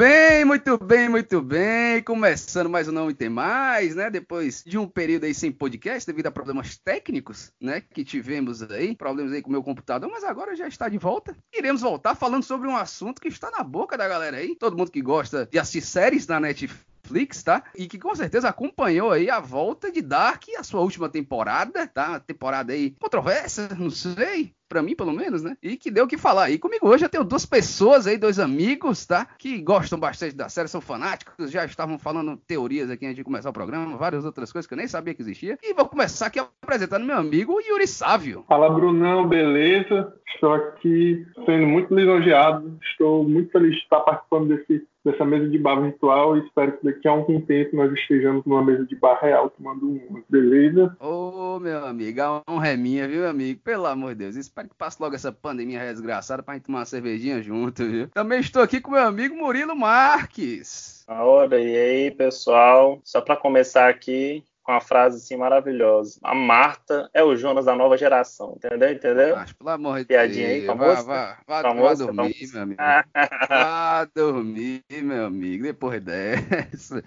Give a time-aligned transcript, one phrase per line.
[0.00, 2.02] Bem, muito bem, muito bem.
[2.02, 4.08] Começando mais um Não Tem Mais, né?
[4.08, 7.82] Depois de um período aí sem podcast, devido a problemas técnicos, né?
[7.82, 11.36] Que tivemos aí, problemas aí com o meu computador, mas agora já está de volta.
[11.54, 14.56] Iremos voltar falando sobre um assunto que está na boca da galera aí.
[14.56, 17.62] Todo mundo que gosta de assistir séries na Netflix, tá?
[17.76, 22.18] E que com certeza acompanhou aí a volta de Dark, a sua última temporada, tá?
[22.18, 25.56] Temporada aí controversa, não sei, para mim pelo menos, né?
[25.60, 26.48] E que deu o que falar.
[26.50, 29.26] E comigo hoje eu tenho duas pessoas aí, dois amigos, tá?
[29.36, 33.50] Que gostam bastante da série, são fanáticos, já estavam falando teorias aqui antes de começar
[33.50, 35.58] o programa, várias outras coisas que eu nem sabia que existia.
[35.60, 38.44] E vou começar aqui apresentando meu amigo Yuri Sávio.
[38.46, 40.14] Fala Brunão, beleza?
[40.32, 45.58] Estou aqui sendo muito lisonjeado, estou muito feliz de estar participando desse dessa mesa de
[45.58, 49.18] bar virtual e espero que daqui a algum tempo nós estejamos numa mesa de bar
[49.20, 50.94] real tomando um, beleza?
[51.00, 53.60] Ô, meu amigo, a honra é minha, viu, amigo?
[53.64, 56.84] Pelo amor de Deus, espero que passe logo essa pandemia desgraçada pra gente tomar uma
[56.84, 58.08] cervejinha junto, viu?
[58.08, 61.04] Também estou aqui com meu amigo Murilo Marques.
[61.08, 63.00] Ora, e aí, pessoal?
[63.02, 66.18] Só para começar aqui, uma frase assim maravilhosa.
[66.22, 68.92] A Marta é o Jonas da nova geração, entendeu?
[68.92, 69.36] Entendeu?
[69.36, 71.02] Mas, pelo amor de Piadinha aí, famosa?
[71.02, 72.52] Vá, vá, vá, famosa, vá dormir, famosa.
[72.52, 72.80] meu amigo.
[73.48, 77.02] vá dormir, meu amigo, depois dessa.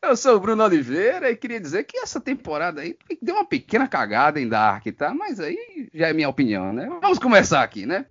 [0.00, 3.88] Eu sou o Bruno Oliveira e queria dizer que essa temporada aí deu uma pequena
[3.88, 5.12] cagada em Dark, tá?
[5.12, 6.88] Mas aí já é minha opinião, né?
[7.00, 8.06] Vamos começar aqui, né?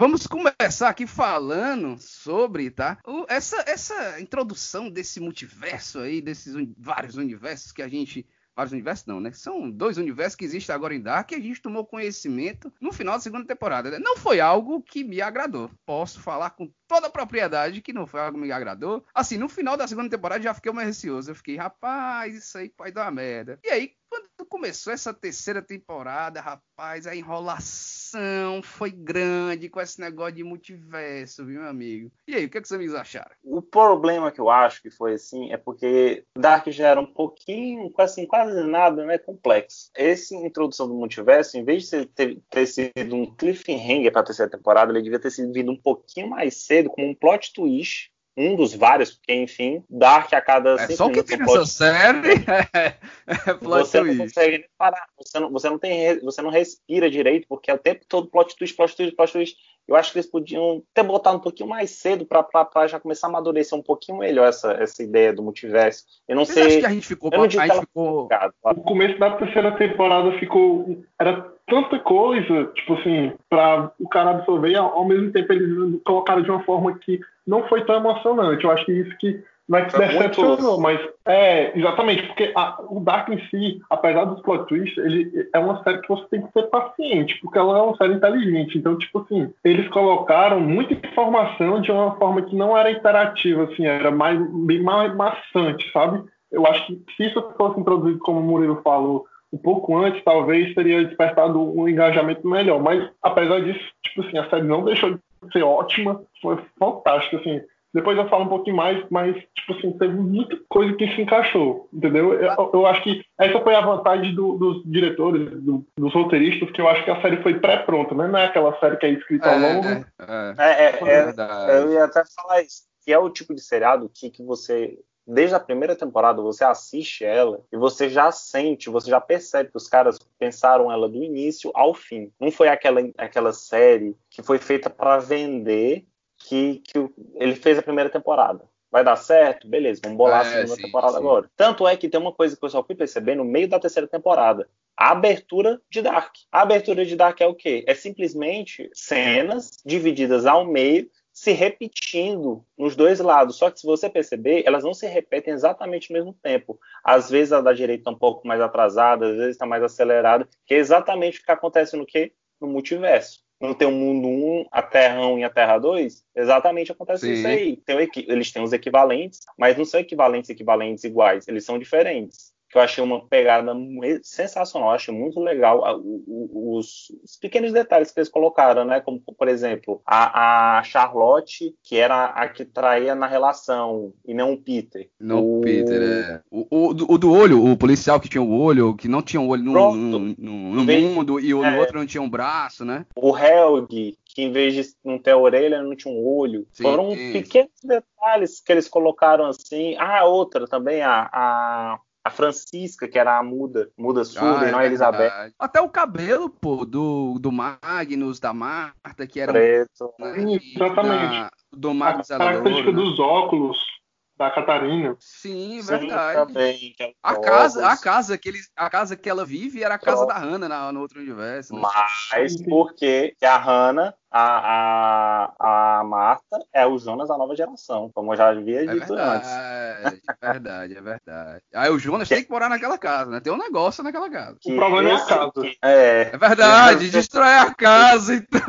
[0.00, 2.98] Vamos começar aqui falando sobre, tá?
[3.06, 8.26] O, essa, essa introdução desse multiverso aí, desses un, vários universos que a gente.
[8.56, 9.30] Vários universos não, né?
[9.32, 13.14] São dois universos que existem agora em Dark e a gente tomou conhecimento no final
[13.14, 13.90] da segunda temporada.
[13.90, 13.98] Né?
[13.98, 15.70] Não foi algo que me agradou.
[15.84, 19.04] Posso falar com toda a propriedade que não foi algo que me agradou.
[19.14, 21.30] Assim, no final da segunda temporada já fiquei mais receoso.
[21.30, 23.60] Eu fiquei, rapaz, isso aí pode dar uma merda.
[23.62, 30.34] E aí, quando começou essa terceira temporada, rapaz, a enrolação foi grande com esse negócio
[30.34, 32.10] de multiverso, viu, meu amigo?
[32.26, 33.30] E aí, o que, é que os amigos acharam?
[33.44, 37.92] O problema que eu acho que foi assim é porque Dark já era um pouquinho,
[37.98, 39.90] assim, quase nada, né, complexo.
[39.94, 44.50] Essa introdução do multiverso, em vez de ter, ter sido um cliffhanger para a terceira
[44.50, 48.56] temporada, ele devia ter sido vindo um pouquinho mais cedo, como um plot twist um
[48.56, 51.68] dos vários, porque enfim, Dark a cada é só o que tem nessa pode...
[51.68, 52.28] série
[52.72, 52.96] é,
[53.50, 54.16] é plot você twist.
[54.16, 57.78] não consegue parar, você não, você não tem, você não respira direito, porque é o
[57.78, 59.56] tempo todo plot twist, plot twist, plot twist.
[59.88, 63.30] Eu acho que eles podiam ter botado um pouquinho mais cedo para já começar a
[63.30, 66.04] amadurecer um pouquinho melhor essa, essa ideia do multiverso.
[66.28, 66.62] Eu não sei.
[66.62, 67.30] Acho que a gente ficou.
[67.32, 68.28] Eu a gente ficou...
[68.64, 71.02] O começo da terceira temporada ficou.
[71.18, 76.50] Era tanta coisa, tipo assim, para o cara absorver, ao mesmo tempo eles colocaram de
[76.50, 78.64] uma forma que não foi tão emocionante.
[78.64, 83.38] Eu acho que isso que que decepcionou, mas é exatamente porque a, o Dark em
[83.48, 87.38] si, apesar dos plot twists, ele é uma série que você tem que ser paciente,
[87.40, 88.78] porque ela é uma série inteligente.
[88.78, 93.86] Então, tipo assim, eles colocaram muita informação de uma forma que não era interativa, assim,
[93.86, 96.22] era mais bem mais maçante, sabe?
[96.50, 100.74] Eu acho que se isso fosse introduzido como o Murilo falou um pouco antes, talvez
[100.74, 102.80] teria despertado um engajamento melhor.
[102.80, 105.20] Mas apesar disso, tipo assim, a série não deixou de
[105.52, 107.60] ser ótima, foi fantástica, assim.
[107.92, 111.88] Depois eu falo um pouquinho mais, mas, tipo assim, teve muita coisa que se encaixou,
[111.92, 112.34] entendeu?
[112.34, 116.80] Eu, eu acho que essa foi a vantagem do, dos diretores, do, dos roteiristas, que
[116.80, 118.28] eu acho que a série foi pré-pronta, né?
[118.28, 119.88] Não é aquela série que é escrita ao é, longo.
[119.88, 121.34] É, é, é,
[121.68, 124.96] é eu ia até falar isso, que é o tipo de seriado que, que você
[125.26, 129.76] desde a primeira temporada você assiste ela e você já sente, você já percebe que
[129.76, 132.32] os caras pensaram ela do início ao fim.
[132.40, 136.04] Não foi aquela, aquela série que foi feita para vender
[136.40, 136.98] que, que
[137.34, 138.64] ele fez a primeira temporada.
[138.90, 139.68] Vai dar certo?
[139.68, 141.18] Beleza, vamos bolar é, a segunda sim, temporada sim.
[141.18, 141.50] agora.
[141.56, 144.08] Tanto é que tem uma coisa que eu só fui perceber no meio da terceira
[144.08, 144.68] temporada.
[144.96, 146.34] A abertura de Dark.
[146.50, 147.84] A abertura de Dark é o quê?
[147.86, 153.56] É simplesmente cenas divididas ao meio se repetindo nos dois lados.
[153.56, 156.78] Só que se você perceber, elas não se repetem exatamente no mesmo tempo.
[157.04, 160.48] Às vezes a da direita está um pouco mais atrasada, às vezes está mais acelerada,
[160.66, 162.32] que é exatamente o que acontece no que?
[162.60, 163.40] No multiverso.
[163.60, 166.24] Não tem o mundo 1, a Terra 1 e a Terra 2?
[166.34, 167.32] Exatamente acontece Sim.
[167.32, 167.76] isso aí.
[167.76, 172.49] Tem eles têm os equivalentes, mas não são equivalentes equivalentes iguais, eles são diferentes.
[172.70, 173.74] Que eu achei uma pegada
[174.22, 179.00] sensacional, eu achei muito legal os, os, pequenos detalhes que eles colocaram, né?
[179.00, 184.52] Como, por exemplo, a, a, Charlotte, que era a que traía na relação, e não
[184.52, 185.08] o Peter.
[185.18, 186.40] Não o Peter, é.
[186.48, 189.48] O, o, o, do olho, o policial que tinha o olho, que não tinha o
[189.48, 191.76] olho no, no, no, no mundo, e o é.
[191.76, 193.04] outro não tinha um braço, né?
[193.16, 196.66] O Helg, que em vez de não ter orelha, não tinha um olho.
[196.70, 199.96] Sim, Foram pequenos detalhes que eles colocaram assim.
[199.98, 204.72] Ah, outra também, a, a, a Francisca, que era a muda, muda surda, ah, e
[204.72, 205.52] não a Elizabeth.
[205.58, 209.52] Até o cabelo, pô, do, do Magnus, da Marta, que era.
[209.52, 210.12] Preto.
[210.18, 211.40] Né, exatamente.
[211.40, 212.96] Da, do Magnus a característica né?
[212.96, 213.99] dos óculos
[214.40, 215.14] da Catarina.
[215.20, 216.38] Sim, verdade.
[216.38, 219.96] Sim, também, é a casa, a casa que eles, a casa que ela vive era
[219.96, 221.74] a casa da Hannah no outro universo.
[221.74, 221.82] Né?
[221.82, 228.32] Mas porque a Hannah a, a, a Marta é o Jonas da nova geração, como
[228.32, 229.50] eu já havia é dito verdade, antes.
[229.50, 231.62] É verdade, é verdade.
[231.74, 232.34] Aí o Jonas que...
[232.34, 233.40] tem que morar naquela casa, né?
[233.40, 234.56] Tem um negócio naquela casa.
[234.60, 235.52] Que o problema é a casa.
[235.82, 238.60] É, é verdade, destrói a casa, então.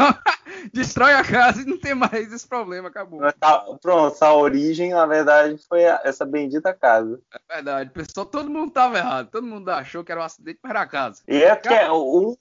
[0.73, 3.21] Destrói a casa e não tem mais esse problema, acabou.
[3.33, 7.19] Tá, pronto, a origem, na verdade, foi essa bendita casa.
[7.49, 10.69] É verdade, pessoal, todo mundo tava errado, todo mundo achou que era um acidente, mas
[10.69, 11.21] era a casa.
[11.27, 12.35] E é que é um,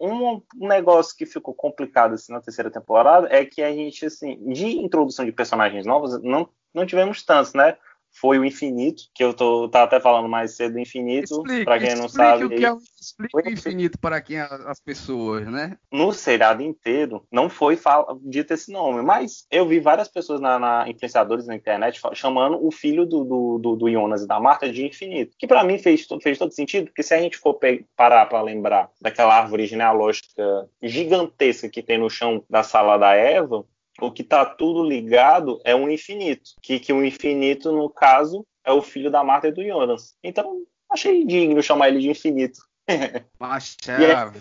[0.00, 4.66] um, negócio que ficou complicado assim na terceira temporada é que a gente, assim, de
[4.78, 7.76] introdução de personagens novos, não, não tivemos tantos, né?
[8.14, 12.08] Foi o Infinito, que eu tô tava até falando mais cedo, Infinito, para quem não
[12.08, 12.44] sabe.
[12.44, 15.76] O que é o, explica o Infinito para quem as pessoas, né?
[15.92, 20.58] No seriado inteiro, não foi fala, dito esse nome, mas eu vi várias pessoas na,
[20.58, 24.70] na influenciadores na internet chamando o filho do, do, do, do Jonas e da Marta
[24.70, 27.58] de Infinito, que para mim fez, fez todo sentido, porque se a gente for
[27.96, 33.64] parar para lembrar daquela árvore genealógica gigantesca que tem no chão da sala da Eva,
[34.00, 36.50] o que está tudo ligado é um infinito.
[36.62, 40.14] Que, que o infinito, no caso, é o filho da Marta e do Jonas.
[40.22, 42.60] Então, achei digno chamar ele de infinito.
[43.40, 44.34] Machado,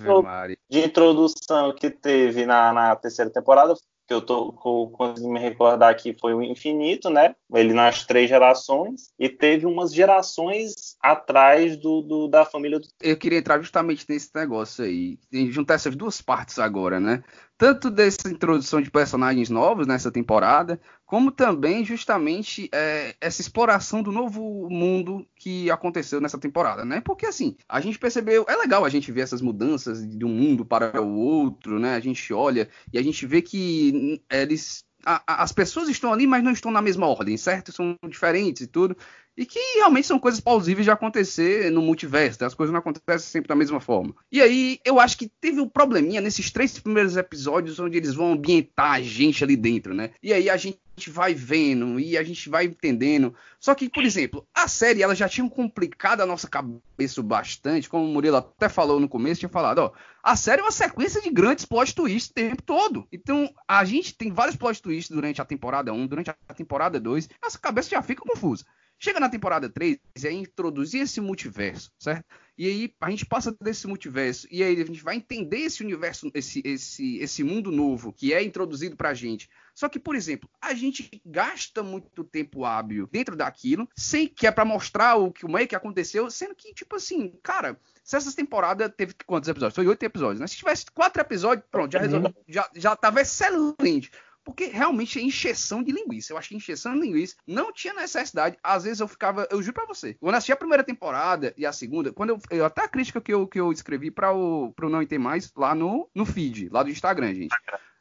[0.69, 3.73] de introdução que teve na, na terceira temporada
[4.07, 7.35] que eu tô conseguindo me recordar aqui foi o infinito, né?
[7.53, 12.87] Ele nas três gerações e teve umas gerações atrás do, do, da família do.
[13.01, 15.17] Eu queria entrar justamente nesse negócio aí,
[15.49, 17.23] juntar essas duas partes agora, né?
[17.57, 24.11] Tanto dessa introdução de personagens novos nessa temporada, como também justamente é, essa exploração do
[24.11, 26.99] novo mundo que aconteceu nessa temporada, né?
[27.01, 30.65] Porque assim, a gente percebeu, é legal a gente ver essas mudanças de um mundo
[30.65, 31.95] para o outro, né?
[31.95, 36.51] A gente olha e a gente vê que eles as pessoas estão ali, mas não
[36.51, 37.71] estão na mesma ordem, certo?
[37.73, 38.95] São diferentes e tudo.
[39.35, 42.45] E que realmente são coisas plausíveis de acontecer no multiverso, tá?
[42.45, 44.13] as coisas não acontecem sempre da mesma forma.
[44.31, 48.33] E aí, eu acho que teve um probleminha nesses três primeiros episódios onde eles vão
[48.33, 50.11] ambientar a gente ali dentro, né?
[50.21, 50.77] E aí a gente
[51.07, 53.33] vai vendo e a gente vai entendendo.
[53.59, 58.05] Só que, por exemplo, a série ela já tinha complicado a nossa cabeça bastante, como
[58.05, 59.91] o Murilo até falou no começo, tinha falado, ó,
[60.21, 63.07] a série é uma sequência de grandes plot twists o tempo todo.
[63.11, 67.29] Então, a gente tem vários plot twists durante a temporada 1, durante a temporada 2,
[67.41, 68.63] nossa cabeça já fica confusa.
[69.03, 72.23] Chega na temporada 3 e aí introduzir esse multiverso, certo?
[72.57, 76.31] E aí a gente passa desse multiverso e aí a gente vai entender esse universo,
[76.33, 79.49] esse, esse, esse mundo novo que é introduzido pra gente.
[79.75, 84.51] Só que, por exemplo, a gente gasta muito tempo hábil dentro daquilo, sem que é
[84.51, 88.33] para mostrar o que o meio que aconteceu, sendo que, tipo assim, cara, se essa
[88.33, 89.75] temporada teve quantos episódios?
[89.75, 90.47] Foi oito episódios, né?
[90.47, 94.09] Se tivesse quatro episódios, pronto, já resolveu, já, já tava excelente
[94.43, 96.33] porque realmente é encheção de linguiça.
[96.33, 98.57] Eu que encheção de linguiça não tinha necessidade.
[98.61, 101.65] Às vezes eu ficava, eu juro pra você, quando eu assisti a primeira temporada e
[101.65, 104.73] a segunda, quando eu, eu até a crítica que eu, que eu escrevi para o
[104.73, 107.55] pro Não Tem Mais lá no, no feed, lá do Instagram, gente.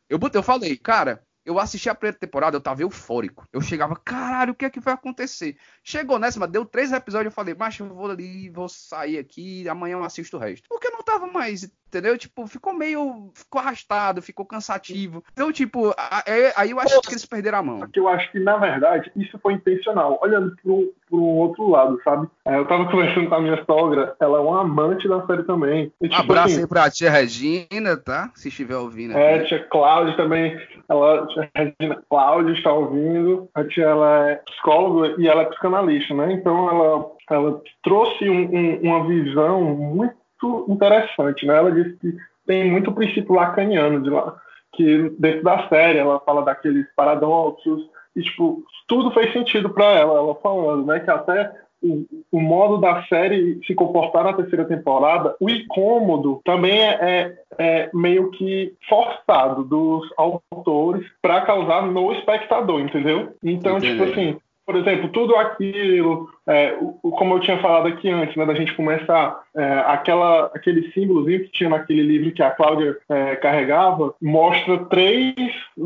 [0.08, 3.46] Eu, botei, eu falei, cara, eu assisti a primeira temporada, eu tava eufórico.
[3.52, 5.56] Eu chegava, caralho, o que é que vai acontecer?
[5.82, 9.68] Chegou nessa, mas deu três episódios, eu falei, mas eu vou ali, vou sair aqui,
[9.68, 10.68] amanhã eu assisto o resto.
[10.68, 12.16] Porque eu não tava mais entendeu?
[12.16, 13.30] Tipo, ficou meio.
[13.34, 15.22] ficou arrastado, ficou cansativo.
[15.32, 15.90] Então, tipo,
[16.26, 17.78] é, aí eu acho que eles perderam a mão.
[17.80, 20.18] Porque eu acho que, na verdade, isso foi intencional.
[20.22, 22.26] Olhando pro, pro outro lado, sabe?
[22.46, 25.92] É, eu tava conversando com a minha sogra, ela é uma amante da série também.
[26.00, 28.30] E, tipo, Abraço assim, aí pra tia Regina, tá?
[28.34, 29.16] Se estiver ouvindo.
[29.16, 29.49] É, aqui.
[29.49, 30.58] tia Cláudia também.
[30.88, 33.49] Ela, tia Regina Cláudia está ouvindo.
[33.54, 36.32] A tia ela é psicóloga e ela é psicanalista, né?
[36.32, 41.56] Então ela, ela trouxe um, um, uma visão muito muito interessante, né?
[41.56, 44.37] Ela disse que tem muito princípio lacaniano de lá,
[44.75, 50.18] que dentro da série ela fala daqueles paradoxos e tipo tudo fez sentido para ela,
[50.18, 51.00] ela falando, né?
[51.00, 56.80] Que até o, o, modo da série se comportar na terceira temporada, o incômodo também
[56.80, 63.34] é, é, é meio que forçado dos autores para causar no espectador, entendeu?
[63.42, 63.99] Então, Entendi.
[63.99, 68.47] tipo assim, por exemplo, tudo aquilo, é, o, como eu tinha falado aqui antes, né,
[68.47, 73.37] da gente começar, é, aquela, aquele símbolozinho que tinha naquele livro que a Cláudia é,
[73.37, 75.35] carregava, mostra três,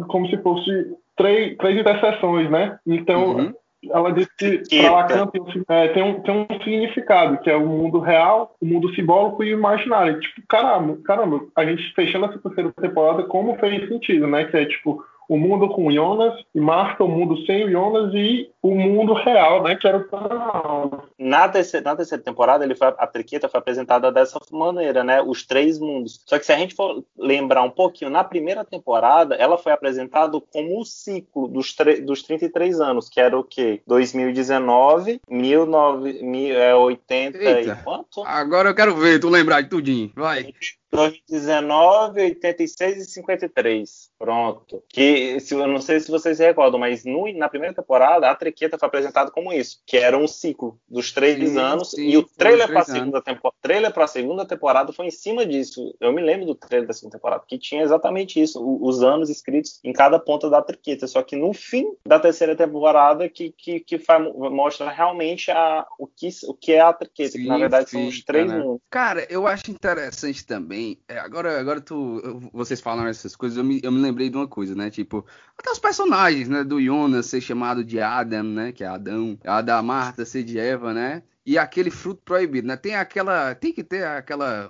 [0.09, 2.79] como se fosse três, três interseções, né?
[2.87, 3.55] Então, uhum.
[3.91, 7.67] ela disse que para Lacan tem, é, tem, um, tem um significado, que é o
[7.67, 10.21] mundo real, o mundo simbólico e o imaginário.
[10.21, 14.45] Tipo, caramba, caramba, a gente fechando essa terceira temporada, como fez sentido, né?
[14.45, 18.75] Que é tipo o mundo com Jonas e Marta, o mundo sem Jonas e o
[18.75, 21.03] mundo real, né, que era o.
[21.19, 25.47] Na terceira, na terceira temporada, ele foi, a Triqueta foi apresentada dessa maneira, né, os
[25.47, 26.23] três mundos.
[26.27, 30.41] Só que se a gente for lembrar um pouquinho, na primeira temporada, ela foi apresentada
[30.53, 33.83] como o ciclo dos, dos 33 anos, que era o quê?
[33.87, 37.73] 2019, 1980 Eita.
[37.73, 38.23] e quanto?
[38.25, 40.53] Agora eu quero ver, tu lembrar de tudinho, vai.
[40.91, 44.11] 2019, 86 e 53.
[44.19, 44.83] Pronto.
[44.89, 48.35] Que se, eu não sei se vocês se recordam, mas no, na primeira temporada a
[48.35, 52.17] Trequeta foi apresentada como isso, que era um ciclo dos três sim, anos sim, e
[52.17, 55.95] o trailer para a segunda temporada, trailer para a segunda temporada foi em cima disso.
[56.01, 59.81] Eu me lembro do trailer da segunda temporada que tinha exatamente isso, os anos escritos
[59.85, 61.07] em cada ponta da Trequeta.
[61.07, 66.07] Só que no fim da terceira temporada que que, que faz, mostra realmente a, o
[66.07, 68.59] que o que é a Trequeta, que na verdade são os três né?
[68.59, 68.81] mundos.
[68.91, 70.76] Cara, eu acho interessante também.
[71.09, 74.49] É, agora agora tu vocês falam essas coisas, eu me, eu me lembrei de uma
[74.49, 74.91] coisa, né?
[74.91, 75.25] Tipo,
[75.59, 76.65] até os personagens, né?
[76.65, 78.73] Do Jonas ser chamado de Adam, né?
[78.73, 79.39] Que é Adão.
[79.45, 81.23] A da Marta ser de Eva, né?
[81.47, 82.77] E aquele fruto proibido, né?
[82.77, 84.69] Tem aquela, tem que ter aquela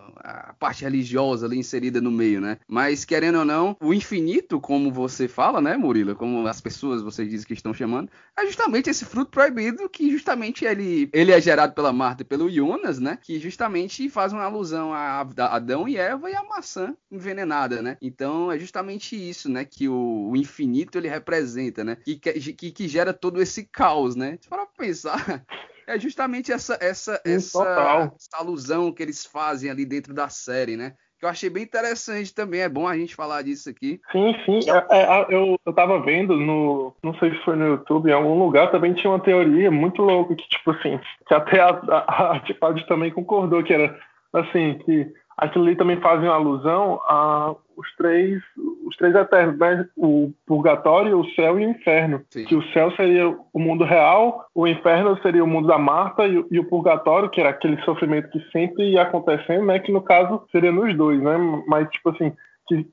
[0.58, 2.58] parte religiosa ali inserida no meio, né?
[2.68, 7.30] Mas querendo ou não, o infinito, como você fala, né, Murilo, como as pessoas vocês
[7.30, 11.72] dizem que estão chamando, é justamente esse fruto proibido que justamente ele, ele é gerado
[11.72, 13.18] pela Marta e pelo Jonas, né?
[13.22, 17.96] Que justamente faz uma alusão a Adão e Eva e a maçã envenenada, né?
[18.02, 19.64] Então é justamente isso, né?
[19.64, 21.96] Que o, o infinito ele representa, né?
[22.04, 24.38] Que, que, que gera todo esse caos, né?
[24.48, 25.44] Para pensar
[25.86, 30.94] é justamente essa essa, essa, essa, alusão que eles fazem ali dentro da série, né?
[31.18, 32.60] Que eu achei bem interessante também.
[32.60, 33.98] É bom a gente falar disso aqui.
[34.12, 34.60] Sim, sim.
[34.70, 36.94] É, é, eu, eu tava vendo no.
[37.02, 40.34] Não sei se foi no YouTube, em algum lugar, também tinha uma teoria muito louca
[40.34, 43.98] que, tipo assim, que até a, a, a também concordou, que era
[44.32, 48.42] assim, que aquilo ali também faz uma alusão a os três,
[48.86, 49.86] os três eternos, né?
[49.94, 52.22] O purgatório, o céu e o inferno.
[52.30, 52.46] Sim.
[52.46, 56.42] Que o céu seria o mundo real, o inferno seria o mundo da Marta e,
[56.50, 59.78] e, o purgatório, que era aquele sofrimento que sempre ia acontecendo, né?
[59.78, 61.36] Que no caso seria nos dois, né?
[61.68, 62.32] Mas tipo assim,
[62.66, 62.86] que,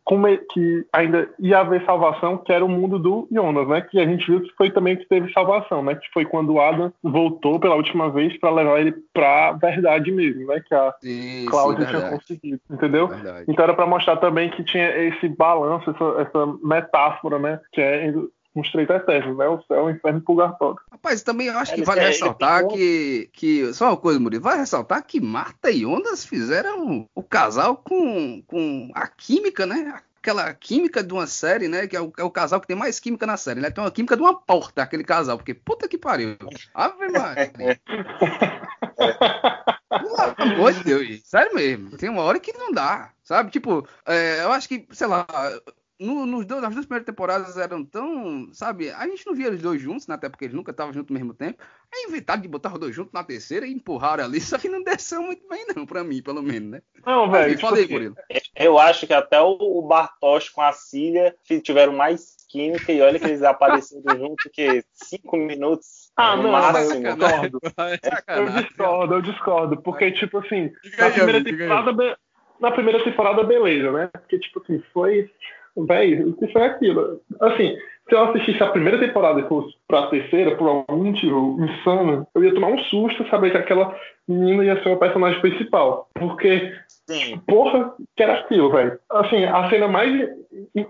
[0.52, 3.82] que ainda ia haver salvação, que era o mundo do Jonas, né?
[3.82, 5.96] Que a gente viu que foi também que teve salvação, né?
[5.96, 10.12] Que foi quando o Adam voltou pela última vez para levar ele para a verdade
[10.12, 10.62] mesmo, né?
[10.66, 10.94] Que a
[11.50, 13.08] Cláudia tinha conseguido, entendeu?
[13.08, 13.46] Verdade.
[13.48, 17.60] Então era para mostrar também que tinha esse balanço, essa, essa metáfora, né?
[17.72, 18.14] Que é
[18.56, 19.48] uns três eternos, né?
[19.48, 20.80] O céu, o inferno e o purgatório.
[20.92, 23.74] Rapaz, também eu acho que vale ressaltar que, que.
[23.74, 28.92] Só uma coisa, Murilo, vale ressaltar que Marta e Ondas fizeram o casal com, com
[28.94, 30.00] a química, né?
[30.18, 31.88] Aquela química de uma série, né?
[31.88, 33.70] Que é o, é o, casal que tem mais química na série, né?
[33.70, 36.38] Tem uma química de uma porta, aquele casal, porque puta que pariu.
[36.74, 37.52] Ave Maria.
[39.94, 41.98] Pelo amor de Deus, sério mesmo.
[41.98, 43.52] Tem uma hora que não dá, sabe?
[43.52, 45.26] Tipo, é, eu acho que, sei lá,
[46.00, 48.90] no, nos dois, nas duas primeiras temporadas eram tão, sabe?
[48.92, 50.16] A gente não via os dois juntos, né?
[50.16, 51.64] Até porque eles nunca estavam juntos ao mesmo tempo.
[51.94, 54.84] Aí inventaram de botar os dois juntos na terceira e empurraram ali, só que não
[54.84, 56.82] desceu muito bem, não, pra mim, pelo menos, né?
[57.06, 57.60] Não, velho.
[57.60, 58.16] Fala aí, Murilo.
[58.56, 63.26] Eu acho que até o Bartosz com a Cília tiveram mais química e olha que
[63.26, 66.12] eles apareceram junto que cinco minutos.
[66.16, 67.08] Ah, não, máximo.
[67.08, 67.60] eu discordo.
[68.28, 69.82] eu discordo, eu discordo.
[69.82, 72.18] Porque, tipo assim, na primeira temporada.
[72.60, 74.10] Na primeira temporada, beleza, né?
[74.14, 75.30] Porque, tipo assim, foi
[75.76, 77.20] Véi, o que foi aquilo?
[77.42, 77.76] Assim,
[78.08, 82.44] se eu assistisse a primeira temporada e fosse pra terceira, por algum motivo insano, eu
[82.44, 83.96] ia tomar um susto saber que aquela
[84.28, 86.10] menina ia ser o personagem principal.
[86.14, 87.40] Porque, Sim.
[87.48, 89.00] porra, que era aquilo, velho.
[89.10, 90.30] Assim, a cena mais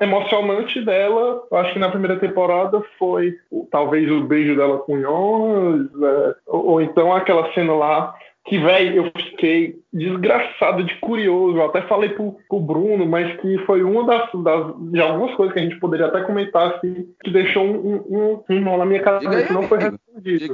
[0.01, 3.37] emocionante dela, eu acho que na primeira temporada foi
[3.71, 8.59] talvez o beijo dela com o Jonas, é, ou, ou então aquela cena lá que,
[8.59, 11.57] velho, eu fiquei desgraçado de curioso.
[11.57, 15.53] Eu até falei pro, pro Bruno, mas que foi uma das, das, de algumas coisas
[15.53, 19.01] que a gente poderia até comentar, assim, que deixou um, um, um nó na minha
[19.01, 20.53] cabeça que não foi respondido.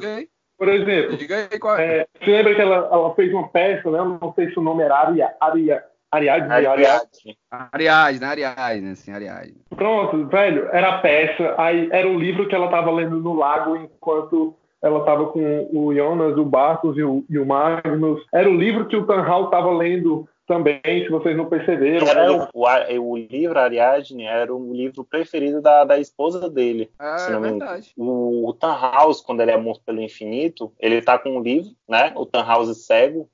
[0.57, 1.17] Por exemplo,
[1.79, 3.97] é, você lembra que ela, ela, fez uma peça, né?
[3.97, 5.81] não sei se o nome era Aria, Aria,
[6.11, 7.37] Ariadne, Ariadne.
[7.49, 9.55] Ariadne, Ariadne, assim, Ariadne.
[9.69, 13.77] Pronto, velho, era a peça, aí era o livro que ela tava lendo no lago
[13.77, 18.23] enquanto ela estava com o Jonas, o Bartos e o, e o, Magnus.
[18.33, 22.07] Era o livro que o Tanhal estava lendo também, se vocês não perceberam.
[22.07, 26.89] Era o, o, o livro Ariadne era o livro preferido da, da esposa dele.
[26.97, 27.93] Ah, é verdade.
[27.95, 28.53] O, o
[29.25, 32.13] quando ele é morto pelo infinito, ele tá com um livro, né?
[32.15, 33.29] O Tannhaus cego,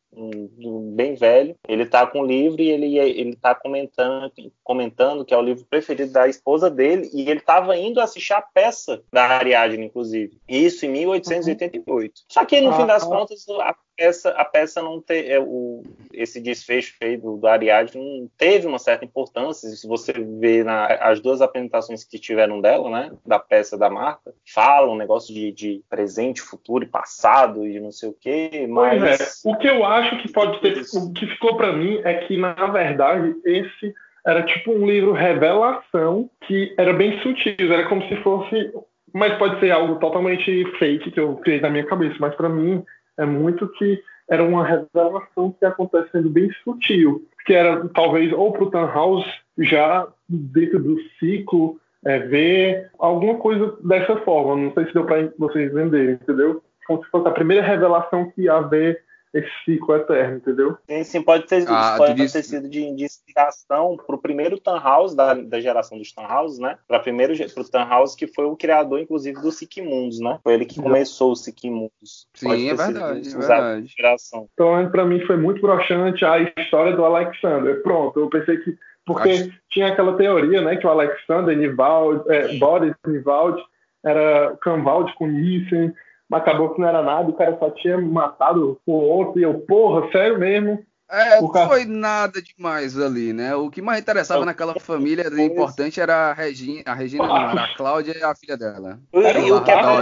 [0.94, 1.56] bem velho.
[1.68, 4.32] Ele tá com o livro e ele, ele tá comentando,
[4.64, 8.42] comentando que é o livro preferido da esposa dele e ele tava indo assistir a
[8.42, 10.38] peça da Ariadne, inclusive.
[10.48, 12.18] Isso em 1888.
[12.18, 12.26] Uhum.
[12.30, 13.08] Só que no ah, fim das ah.
[13.08, 18.20] contas, a peça, a peça não teve é, o, esse desfecho aí do, do Ariadne
[18.22, 19.70] não teve uma certa importância.
[19.70, 24.34] Se você vê na, as duas apresentações que tiveram dela, né, da peça da Marta,
[24.46, 29.00] falam um negócio de, de presente, futuro e passado e não sei o quê, mas...
[29.00, 30.82] Pois é, o que eu acho que pode ter...
[30.94, 33.94] O que ficou para mim é que, na verdade, esse
[34.26, 38.72] era tipo um livro revelação que era bem sutil, era como se fosse
[39.16, 42.84] mas pode ser algo totalmente fake que eu criei na minha cabeça, mas para mim
[43.18, 48.52] é muito que era uma revelação que ia acontecendo bem sutil, que era talvez ou
[48.52, 49.26] para o Tannhaus
[49.58, 54.58] já dentro do ciclo é, ver alguma coisa dessa forma.
[54.58, 56.62] Não sei se deu para vocês entenderem, entendeu?
[56.86, 59.02] Como se fosse a primeira revelação que ia haver
[59.36, 60.78] esse ciclo eterno, entendeu?
[60.90, 65.14] Sim, sim pode ter, ah, pode ter sido de, de inspiração para o primeiro Tannhaus
[65.14, 66.78] da, da geração dos Tannhaus, né?
[66.88, 70.40] Para primeiro para o Tannhaus que foi o criador, inclusive, do Sikimundos, né?
[70.42, 72.28] Foi ele que começou o Sikimundos.
[72.34, 73.86] Sim, é verdade, é verdade.
[73.86, 74.48] Inspiração.
[74.54, 77.84] Então, para mim foi muito broxante a história do Alexander.
[77.84, 79.52] Pronto, eu pensei que porque Acho...
[79.70, 83.62] tinha aquela teoria, né, que o Alexander Nivald, é, Boris Nivald
[84.04, 85.94] era Canvalde com Nissen,
[86.30, 89.60] mas acabou que não era nada, o cara só tinha matado o outro, e eu,
[89.62, 90.84] porra, sério mesmo?
[91.10, 91.68] É, não cara...
[91.68, 93.56] foi nada demais ali, né?
[93.56, 94.46] O que mais interessava eu...
[94.46, 98.34] naquela família era importante era a Regina, a Regina não, era a Cláudia e a
[98.34, 99.00] filha dela.
[99.14, 99.58] Era o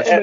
[0.08, 0.22] é,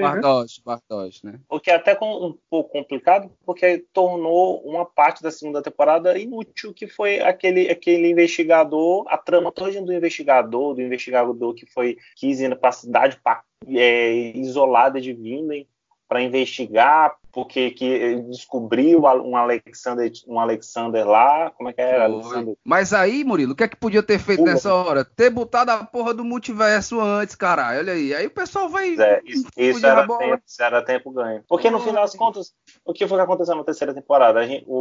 [1.22, 1.40] né?
[1.48, 6.72] O que é até um pouco complicado, porque tornou uma parte da segunda temporada inútil,
[6.72, 12.40] que foi aquele, aquele investigador, a trama toda do investigador, do investigador que foi quis
[12.40, 13.20] ir para a cidade
[13.68, 15.66] é, isolada de Vinden
[16.10, 22.06] para investigar, porque que descobriu um Alexander, um Alexander lá, como é que era?
[22.06, 22.56] Alexander?
[22.64, 25.04] Mas aí, Murilo, o que é que podia ter feito nessa hora?
[25.04, 28.12] Ter botado a porra do multiverso antes, caralho, olha aí.
[28.12, 28.96] Aí o pessoal vai...
[28.98, 31.44] É, isso, isso, era tempo, isso, era tempo, ganho.
[31.46, 32.52] Porque no fim das contas,
[32.84, 34.44] o que foi que aconteceu na terceira temporada?
[34.44, 34.74] Gente, o,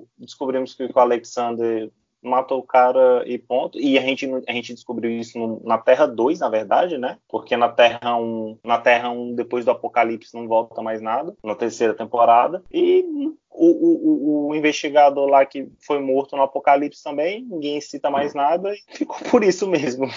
[0.00, 1.88] o, descobrimos que o Alexander
[2.24, 3.78] matou o cara e ponto.
[3.78, 7.18] E a gente, a gente descobriu isso no, na Terra 2, na verdade, né?
[7.28, 11.54] Porque na Terra 1, na Terra 1, depois do Apocalipse, não volta mais nada, na
[11.54, 12.62] terceira temporada.
[12.72, 13.04] E
[13.50, 18.72] o, o, o, investigador lá que foi morto no Apocalipse também, ninguém cita mais nada
[18.72, 20.08] e ficou por isso mesmo.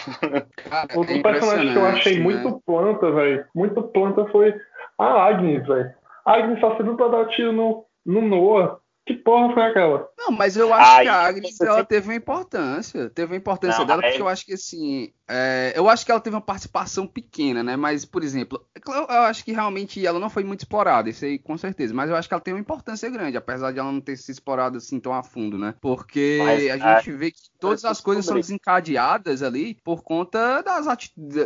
[0.56, 2.24] Cara, Outro é personagem que eu achei né?
[2.24, 4.56] muito planta, velho, muito planta foi
[4.98, 5.94] a Agnes, velho.
[6.26, 8.80] A Agnes só serviu pra dar tiro no, no Noah.
[9.08, 10.10] Que porra foi aquela?
[10.18, 13.10] Não, mas eu acho Ai, que a Agnes ela teve uma importância.
[13.10, 14.10] Teve uma importância não, dela, é...
[14.10, 15.14] porque eu acho que assim.
[15.30, 17.78] É, eu acho que ela teve uma participação pequena, né?
[17.78, 21.58] Mas, por exemplo, eu acho que realmente ela não foi muito explorada, isso aí com
[21.58, 21.94] certeza.
[21.94, 24.30] Mas eu acho que ela tem uma importância grande, apesar de ela não ter se
[24.30, 25.74] explorado assim tão a fundo, né?
[25.80, 30.86] Porque mas, a gente vê que todas as coisas são desencadeadas ali por conta das,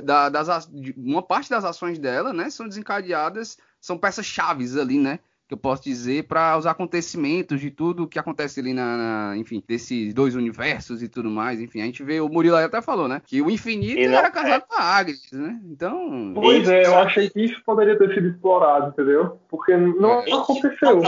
[0.03, 2.49] da, das uma parte das ações dela, né?
[2.49, 5.19] São desencadeadas, são peças chaves ali, né?
[5.51, 9.61] Que eu posso dizer para os acontecimentos de tudo que acontece ali na, na, enfim,
[9.67, 13.05] desses dois universos e tudo mais, enfim, a gente vê o Murilo aí até falou,
[13.05, 14.65] né, que o infinito era casado é.
[14.65, 15.59] com a Agnes, né?
[15.65, 19.41] Então, pois é, eu achei que isso poderia ter sido explorado, entendeu?
[19.49, 21.01] Porque não, não aconteceu.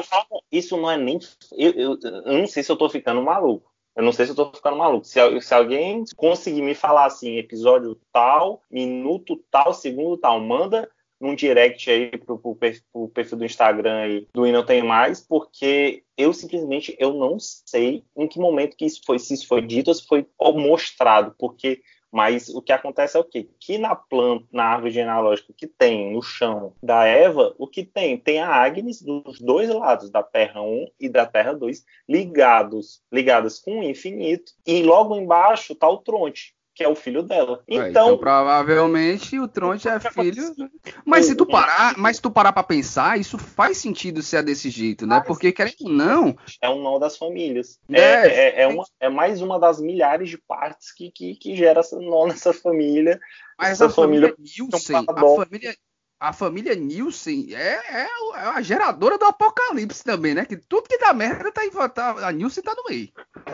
[0.52, 1.20] Isso não é nem
[1.58, 3.72] eu, eu, eu não sei se eu tô ficando maluco.
[3.96, 5.06] Eu não sei se eu tô ficando maluco.
[5.06, 10.90] Se, se, alguém conseguir me falar assim, episódio tal, minuto tal, segundo tal, manda
[11.24, 12.56] num direct aí pro, pro,
[12.92, 17.38] pro perfil do Instagram aí do E Não Tem Mais, porque eu simplesmente eu não
[17.40, 21.34] sei em que momento que isso foi, se isso foi dito ou se foi mostrado,
[21.40, 21.82] porque
[22.12, 23.50] mas o que acontece é o quê?
[23.60, 28.20] Que na planta, na árvore genealógica que tem no chão da Eva, o que tem?
[28.20, 33.58] Tem a Agnes dos dois lados, da Terra 1 e da Terra 2, ligados, ligadas
[33.58, 34.52] com o infinito.
[34.64, 37.64] E logo embaixo está o Tronte, que é o filho dela.
[37.68, 40.44] Então, então provavelmente o Tronte é filho.
[41.06, 44.70] Mas se tu parar, mas se tu parar para pensar, isso faz sentido ser desse
[44.70, 45.22] jeito, né?
[45.26, 47.80] Porque querendo ou não, é um nó das famílias.
[47.92, 51.56] É, é, é, é, uma, é mais uma das milhares de partes que, que, que
[51.56, 53.20] gera essa nó nessa família.
[53.58, 55.76] Mas essa a família, família Nielsen, a família
[56.20, 60.46] a família Nielsen é, é, é, a geradora do apocalipse também, né?
[60.46, 63.10] Que tudo que dá merda tá em tá, a Nielsen tá no meio.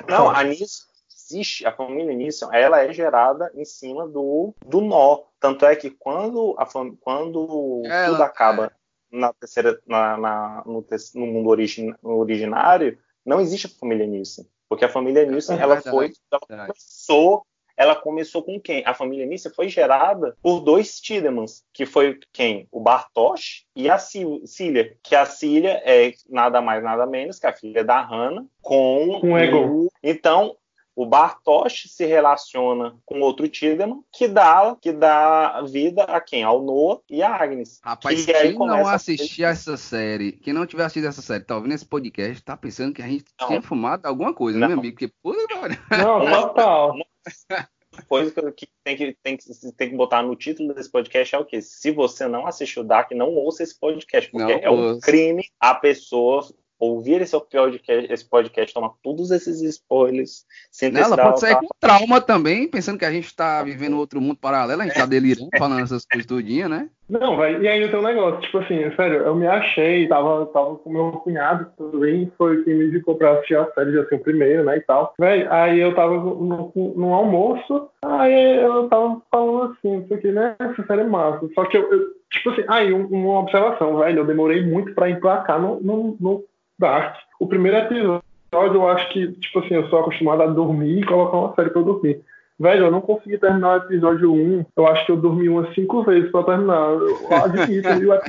[0.08, 0.88] Não, a Nielsen
[1.30, 5.22] existe, a família Nissan, ela é gerada em cima do, do nó.
[5.40, 6.66] Tanto é que quando, a
[7.00, 8.72] quando ela, tudo acaba é.
[9.12, 14.44] na terceira, na, na no, no, mundo origin, originário, não existe a família Nissan.
[14.68, 17.44] Porque a família Nielsen, é ela foi, ela começou
[17.80, 18.84] ela começou com quem?
[18.86, 22.68] A família Nielsen foi gerada por dois Tidemans, que foi quem?
[22.70, 27.54] O Bartosz e a Cília, que a Cília é nada mais nada menos que a
[27.54, 29.90] filha da Hannah com um ego.
[30.04, 30.58] Então,
[31.00, 36.44] o Bartosz se relaciona com outro Tiedemann que dá, que dá vida a quem?
[36.44, 37.80] Ao Noah e a Agnes.
[37.82, 41.56] Rapaz, que quem não assistir a essa série, quem não tiver assistido essa série, tá
[41.56, 43.48] ouvindo esse podcast, tá pensando que a gente não.
[43.48, 44.74] tinha fumado alguma coisa, né, não.
[44.74, 44.98] meu amigo?
[44.98, 46.96] Porque, puta Não, total.
[48.10, 51.46] coisa que tem que, tem, que, tem que botar no título desse podcast é o
[51.46, 51.62] que?
[51.62, 55.74] Se você não assistiu Dark, não ouça esse podcast, porque não é um crime a
[55.76, 56.46] pessoa
[56.80, 60.46] ouvir esse podcast, esse podcast tomar todos esses spoilers.
[60.72, 64.38] Sem ela pode sair com trauma também, pensando que a gente tá vivendo outro mundo
[64.38, 66.90] paralelo, a gente tá delirando, falando essas coisas todinha, né?
[67.10, 67.60] Não, vai.
[67.60, 71.12] E ainda tem um negócio, tipo assim, sério, eu me achei, tava, tava com meu
[71.14, 74.82] cunhado também, foi quem me indicou pra assistir a série assim, o primeiro, né, e
[74.82, 75.14] tal.
[75.20, 80.56] Véi, aí eu tava no, no, almoço, aí eu tava falando assim, isso aqui, né,
[80.60, 81.50] essa série é massa.
[81.56, 85.60] Só que eu, eu tipo assim, aí uma observação, velho, eu demorei muito pra emplacar
[85.60, 86.44] no, no, no
[86.80, 87.18] Dark.
[87.40, 91.38] O primeiro episódio, eu acho que, tipo assim, eu sou acostumado a dormir e colocar
[91.38, 92.22] uma série pra eu dormir.
[92.60, 94.66] Velho, eu não consegui terminar o episódio 1.
[94.76, 96.90] Eu acho que eu dormi umas 5 vezes pra terminar.
[96.90, 97.88] Eu admito.
[97.90, 98.20] e, o,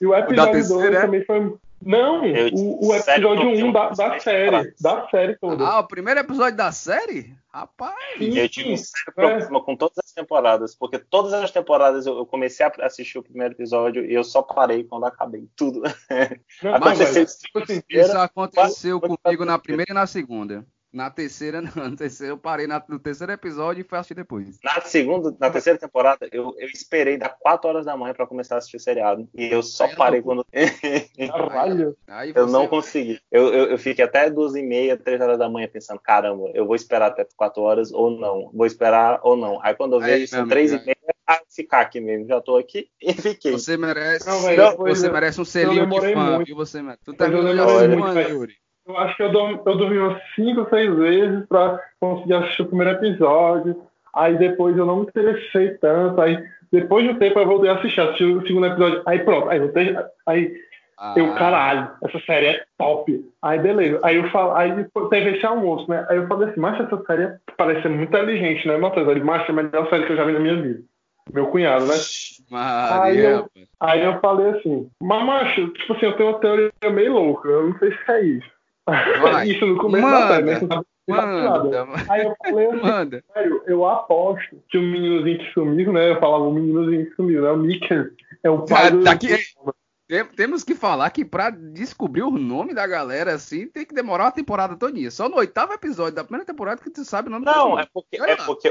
[0.00, 1.00] e o episódio 2 é?
[1.00, 1.54] também foi.
[1.80, 4.74] Não, o, o, episódio 1 um da, da série.
[4.80, 5.64] Da série toda.
[5.64, 7.36] Ah, o primeiro episódio da série?
[7.52, 7.94] Rapaz!
[8.20, 9.62] eu tive um sério problema é.
[9.62, 14.04] com todas as temporadas, porque todas as temporadas eu, comecei a assistir o primeiro episódio
[14.04, 15.82] e eu só parei quando acabei tudo.
[16.62, 20.66] Não, aconteceu mas, mas, isso aconteceu comigo na primeira e na segunda.
[20.92, 21.90] Na terceira, não.
[21.90, 24.58] Na terceira, eu parei no terceiro episódio e fui assistir depois.
[24.62, 28.56] Na segunda, na terceira temporada, eu, eu esperei dar 4 horas da manhã pra começar
[28.56, 29.28] a assistir o seriado.
[29.34, 30.46] E eu só aí parei quando.
[31.30, 31.96] Caralho!
[32.06, 33.20] Aí eu não consegui.
[33.30, 36.66] Eu, eu, eu, fiquei até duas e meia, três horas da manhã pensando, caramba, eu
[36.66, 38.50] vou esperar até 4 horas ou não.
[38.52, 39.60] Vou esperar ou não.
[39.62, 40.96] Aí quando eu vejo, são três e meia,
[41.26, 42.26] ah, ficar aqui mesmo.
[42.26, 43.52] Já tô aqui e fiquei.
[43.52, 44.26] Você merece.
[44.26, 46.46] Não, véio, você merece um selinho de fã, muito.
[46.46, 46.56] viu?
[46.56, 47.04] Você merece.
[47.04, 48.56] Tu tá vendo Yuri?
[48.88, 52.66] Eu acho que eu, dormi, eu dormi umas 5, 6 vezes pra conseguir assistir o
[52.66, 53.82] primeiro episódio.
[54.14, 56.18] Aí depois eu não me interessei tanto.
[56.22, 59.02] Aí depois de um tempo eu voltei a assistir, assistir o segundo episódio.
[59.04, 59.94] Aí pronto, aí voltei.
[60.26, 60.56] Aí
[60.98, 61.14] ah.
[61.18, 63.22] eu, caralho, essa série é top.
[63.42, 64.00] Aí beleza.
[64.02, 64.72] Aí eu falo, aí
[65.10, 66.06] teve esse almoço, né?
[66.08, 69.06] Aí eu falei assim, mas essa série parece ser muito inteligente, né, Matheus?
[69.08, 70.80] Ele, mas é a melhor série que eu já vi na minha vida.
[71.30, 71.94] Meu cunhado, né?
[72.50, 76.72] Maria, aí, eu, aí eu falei assim, mas macho, tipo assim, eu tenho uma teoria
[76.90, 78.57] meio louca, eu não sei se é isso.
[79.46, 80.82] Isso no começo manda, da série, né?
[81.08, 83.24] Manda, Aí eu falei assim, manda.
[83.32, 86.10] sério, eu aposto que o meninozinho que sumiu, né?
[86.10, 87.50] Eu falava o meninozinho que sumiu, né?
[87.50, 88.10] O Mickey
[88.42, 89.02] é o pai do...
[89.02, 89.28] Daqui...
[90.36, 94.32] Temos que falar que pra descobrir o nome da galera, assim, tem que demorar uma
[94.32, 95.10] temporada todinha.
[95.10, 98.16] Só no oitavo episódio da primeira temporada que tu sabe o nome Não, é porque,
[98.16, 98.68] é porque,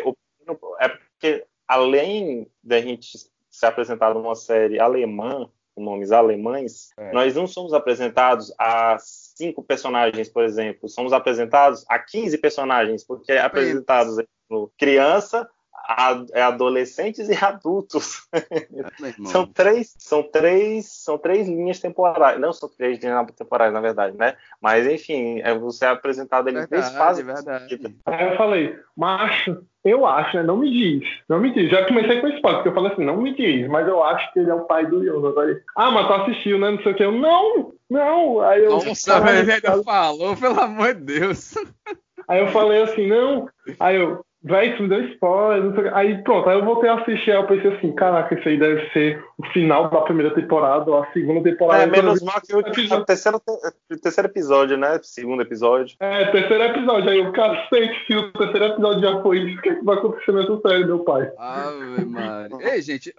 [0.79, 3.17] é porque além da gente
[3.49, 7.11] ser apresentado numa série alemã, com nomes alemães, é.
[7.11, 8.97] nós não somos apresentados a
[9.37, 14.17] cinco personagens, por exemplo, somos apresentados a 15 personagens, porque é apresentados
[14.49, 15.47] no criança,
[16.33, 18.27] adolescentes e adultos.
[18.33, 18.41] É,
[19.25, 22.39] são três, são três, são três linhas temporais.
[22.39, 24.35] Não são três linhas temporais, na verdade, né?
[24.61, 27.25] Mas enfim, é você é apresentado ali três fases.
[28.05, 30.43] Aí eu falei, macho, eu acho, né?
[30.43, 31.07] Não me diz.
[31.29, 31.71] Não me diz.
[31.71, 34.33] Já comecei com esse ponto, porque eu falei assim, não me diz, mas eu acho
[34.33, 35.37] que ele é o pai do Jonas.
[35.37, 36.71] Aí, ah, mas tu assistiu, né?
[36.71, 37.03] Não sei o que.
[37.03, 38.41] Eu, não, não.
[38.41, 38.71] Aí eu.
[38.71, 41.53] Nossa, velho, falou, pelo amor de Deus.
[42.27, 43.47] Aí eu falei assim, não.
[43.79, 45.95] Aí eu, Véi, isso me deu spoiler.
[45.95, 47.31] Aí pronto, aí eu voltei a assistir.
[47.31, 51.01] Aí eu pensei assim: caraca, isso aí deve ser o final da primeira temporada ou
[51.01, 51.83] a segunda temporada.
[51.83, 52.61] É, menos mal que o
[53.03, 53.41] terceiro,
[54.01, 54.99] terceiro episódio, né?
[55.01, 55.95] Segundo episódio.
[55.99, 57.09] É, terceiro episódio.
[57.09, 59.97] Aí o cacete, se o terceiro episódio já foi isso, o que, é que vai
[59.97, 61.31] acontecer nessa série, meu pai?
[61.37, 62.73] Ave Maria.
[62.73, 63.13] Ei, gente,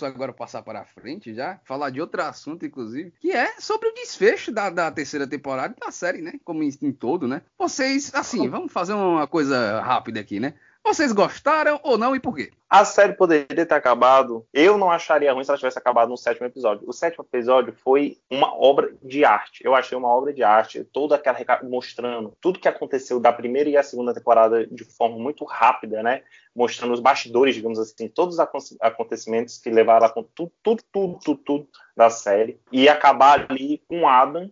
[0.00, 3.94] vamos agora passar para frente já, falar de outro assunto, inclusive, que é sobre o
[3.94, 6.34] desfecho da, da terceira temporada da série, né?
[6.44, 7.42] Como em, em todo, né?
[7.58, 10.54] Vocês, assim, vamos fazer uma coisa rápida aqui, né?
[10.84, 12.50] Vocês gostaram ou não e por quê?
[12.68, 14.46] A série poderia ter acabado.
[14.52, 16.88] Eu não acharia ruim se ela tivesse acabado no sétimo episódio.
[16.88, 19.62] O sétimo episódio foi uma obra de arte.
[19.64, 20.84] Eu achei uma obra de arte.
[20.84, 25.44] Toda aquela mostrando tudo que aconteceu da primeira e a segunda temporada de forma muito
[25.44, 26.22] rápida, né?
[26.54, 31.40] Mostrando os bastidores, digamos assim, todos os acontecimentos que levaram a tudo, tudo, tudo, tudo,
[31.44, 32.58] tudo da série.
[32.72, 34.50] E acabar ali com Adam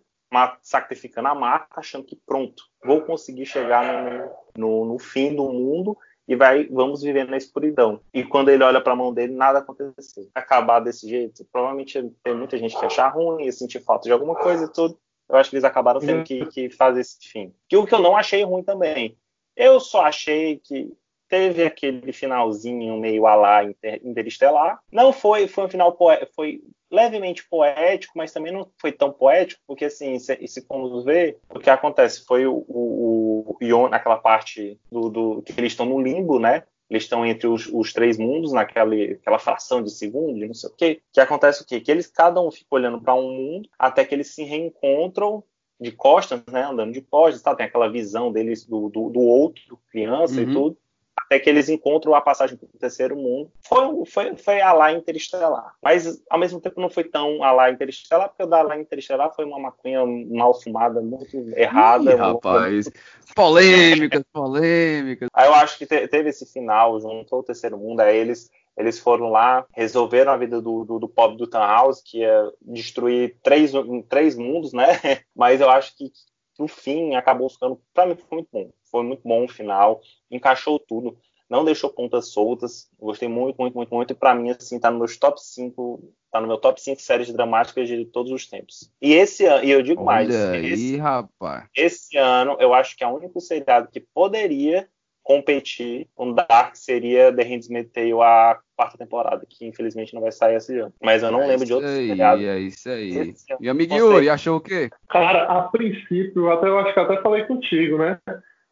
[0.62, 5.96] sacrificando a marca, achando que pronto, vou conseguir chegar no, no, no fim do mundo
[6.28, 8.00] e vai, vamos viver na escuridão.
[8.12, 10.28] E quando ele olha para a mão dele, nada aconteceu.
[10.34, 14.34] Acabar desse jeito, provavelmente tem muita gente que achar ruim, e sentir falta de alguma
[14.34, 14.98] coisa e tudo.
[15.26, 17.54] Eu acho que eles acabaram tendo que, que fazer esse fim.
[17.66, 19.16] Que o que eu não achei ruim também.
[19.56, 20.92] Eu só achei que
[21.28, 23.62] teve aquele finalzinho meio alá
[24.02, 24.80] interestelar.
[24.90, 25.96] Não foi, foi um final
[26.34, 31.38] foi levemente poético, mas também não foi tão poético, porque assim, se, se formos ver,
[31.54, 35.86] o que acontece foi o, o, o Ion, naquela parte do, do, que eles estão
[35.86, 36.64] no limbo, né?
[36.88, 40.74] Eles estão entre os, os três mundos, naquela aquela fração de segundo, não sei o
[40.74, 41.02] quê.
[41.12, 41.80] Que acontece o quê?
[41.80, 45.44] Que eles cada um fica olhando para um mundo até que eles se reencontram
[45.78, 46.62] de costas, né?
[46.62, 47.54] Andando de costas, tá?
[47.54, 50.50] Tem aquela visão deles do, do, do outro, criança uhum.
[50.50, 50.78] e tudo
[51.20, 53.50] até que eles encontram a passagem para o terceiro mundo.
[53.62, 55.74] Foi, foi, foi a lá interestelar.
[55.82, 59.34] Mas, ao mesmo tempo, não foi tão a lá interestelar, porque o da lá interestelar
[59.34, 62.12] foi uma maconha mal fumada, muito errada.
[62.12, 62.90] Ih, rapaz,
[63.34, 65.28] polêmicas, polêmicas.
[65.32, 68.96] Aí eu acho que te, teve esse final, juntou o terceiro mundo, aí eles eles
[68.96, 73.72] foram lá, resolveram a vida do, do, do pobre do Tannhaus, que ia destruir três,
[74.08, 74.86] três mundos, né?
[75.34, 76.12] Mas eu acho que
[76.56, 78.70] no fim acabou ficando, para mim, foi muito bom.
[78.90, 81.16] Foi muito bom o final, encaixou tudo,
[81.48, 82.88] não deixou pontas soltas.
[82.98, 84.12] Gostei muito, muito, muito, muito.
[84.12, 87.32] E para mim, assim, tá no meu top 5, tá no meu top 5 séries
[87.32, 88.92] dramáticas de todos os tempos.
[89.00, 91.64] E esse ano, e eu digo Olha mais, aí, esse, rapaz.
[91.74, 94.88] esse ano eu acho que é o único seriado que poderia
[95.22, 100.56] competir com Dark seria The Handmaid's Tale a quarta temporada, que infelizmente não vai sair
[100.56, 100.94] esse ano.
[101.02, 102.42] Mas eu não é lembro de outro aí, seriado.
[102.42, 103.34] É isso aí.
[103.60, 104.88] E amigo Yuri, achou o quê?
[105.10, 108.18] Cara, a princípio, até eu acho que até falei contigo, né?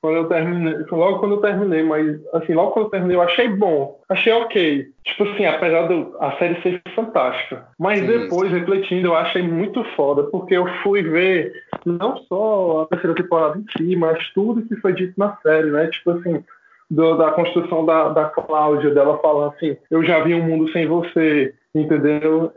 [0.07, 3.49] Quando eu terminei, logo quando eu terminei, mas assim, logo quando eu terminei, eu achei
[3.49, 4.87] bom, achei ok.
[5.03, 7.66] Tipo assim, apesar da série ser fantástica.
[7.77, 11.53] Mas sim, depois, refletindo, eu achei muito foda, porque eu fui ver
[11.85, 15.88] não só a terceira temporada em si, mas tudo que foi dito na série, né?
[15.88, 16.45] Tipo assim,
[16.88, 20.87] do, da construção da, da Cláudia, dela falando assim, eu já vi um mundo sem
[20.87, 22.53] você, entendeu?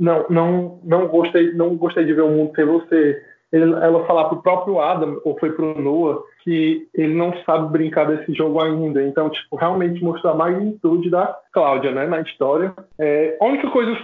[0.00, 3.22] Não, não, não gostei, não gostei de ver um mundo sem você.
[3.54, 8.04] Ele, ela falar pro próprio Adam, ou foi pro Noah, que ele não sabe brincar
[8.04, 9.02] desse jogo ainda.
[9.02, 12.74] Então, tipo, realmente mostrou a magnitude da Cláudia, né, na história.
[12.98, 13.96] É, a única coisa,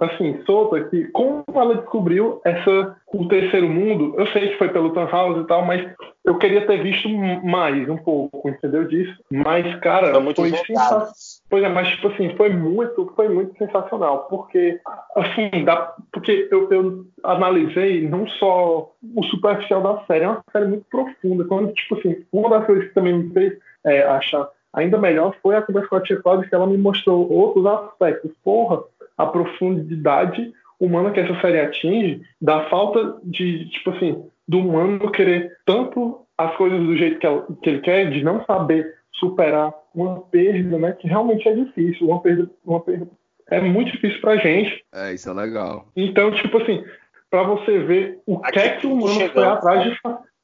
[0.00, 4.68] assim, solta é que como ela descobriu essa, o terceiro mundo, eu sei que foi
[4.68, 5.90] pelo House e tal, mas
[6.24, 9.16] eu queria ter visto mais, um pouco, entendeu disso?
[9.30, 11.08] Mas, cara, foi sensacional.
[11.52, 14.80] Pois é, mas, tipo assim, foi muito, foi muito sensacional, porque,
[15.14, 20.64] assim, dá, porque eu, eu analisei não só o superficial da série, é uma série
[20.64, 21.44] muito profunda.
[21.44, 25.54] Quando, tipo assim, uma das coisas que também me fez é, achar ainda melhor foi
[25.54, 28.32] a conversa com a tia Cláudia, que ela me mostrou outros aspectos.
[28.42, 28.82] Porra,
[29.18, 35.54] a profundidade humana que essa série atinge, da falta de, tipo assim, do humano querer
[35.66, 40.20] tanto as coisas do jeito que, ela, que ele quer, de não saber superar uma
[40.20, 40.92] perda, né?
[40.92, 42.08] Que realmente é difícil.
[42.08, 43.08] Uma perda, uma perda
[43.50, 44.84] é muito difícil pra gente.
[44.92, 45.86] É, isso é legal.
[45.94, 46.84] Então, tipo assim,
[47.30, 49.98] para você ver o que é que o humano chegou, foi atrás de.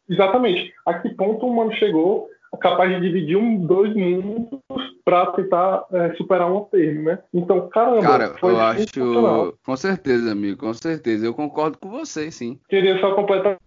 [0.09, 0.73] Exatamente.
[0.87, 2.29] A que ponto o humano chegou
[2.61, 4.59] capaz de dividir um, dois mundos
[5.05, 7.19] para tentar é, superar uma perda, né?
[7.35, 9.59] Então, caramba, Cara, eu acho.
[9.65, 11.27] Com certeza, amigo, com certeza.
[11.27, 12.59] Eu concordo com você, sim.
[12.69, 13.59] Queria só completar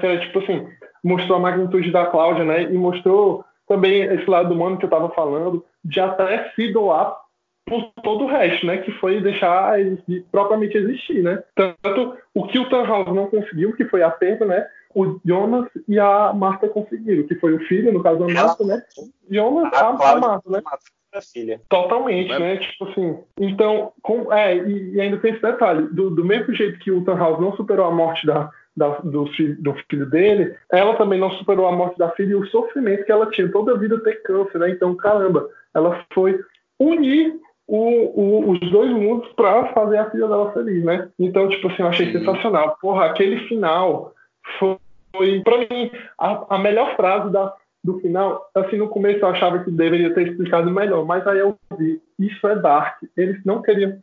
[0.00, 0.66] que era tipo assim,
[1.02, 2.64] mostrou a magnitude da Cláudia, né?
[2.64, 7.16] E mostrou também esse lado humano que eu estava falando, de até se doar
[7.66, 8.78] por todo o resto, né?
[8.78, 9.76] Que foi deixar
[10.06, 11.42] de propriamente existir, né?
[11.54, 14.66] Tanto o que o Tannhaus não conseguiu, que foi a perda, né?
[14.94, 18.82] O Jonas e a Marta conseguiram, que foi o filho, no caso da Marta, né?
[19.28, 20.62] Jonas, a, a, a Marta, né?
[21.32, 21.60] Filha.
[21.70, 22.38] Totalmente, é.
[22.38, 22.56] né?
[22.58, 23.18] Tipo assim.
[23.40, 27.02] Então, com, é, e, e, ainda tem esse detalhe: do, do mesmo jeito que o
[27.04, 29.24] Tannhaus não superou a morte da, da, do,
[29.58, 33.12] do, filho dele, ela também não superou a morte da filha e o sofrimento que
[33.12, 34.70] ela tinha toda a vida ter câncer, né?
[34.70, 36.38] Então, caramba, ela foi
[36.78, 37.34] unir
[37.66, 41.08] o, o, os dois mundos para fazer a filha dela feliz, né?
[41.18, 42.18] Então, tipo assim, eu achei Sim.
[42.18, 42.76] sensacional.
[42.80, 44.12] Porra, aquele final
[44.58, 44.76] foi,
[45.16, 48.50] foi para mim, a, a, melhor frase da, do final.
[48.54, 52.46] Assim, no começo eu achava que deveria ter explicado melhor, mas aí eu vi, isso
[52.46, 52.98] é Dark.
[53.16, 53.98] Eles não queriam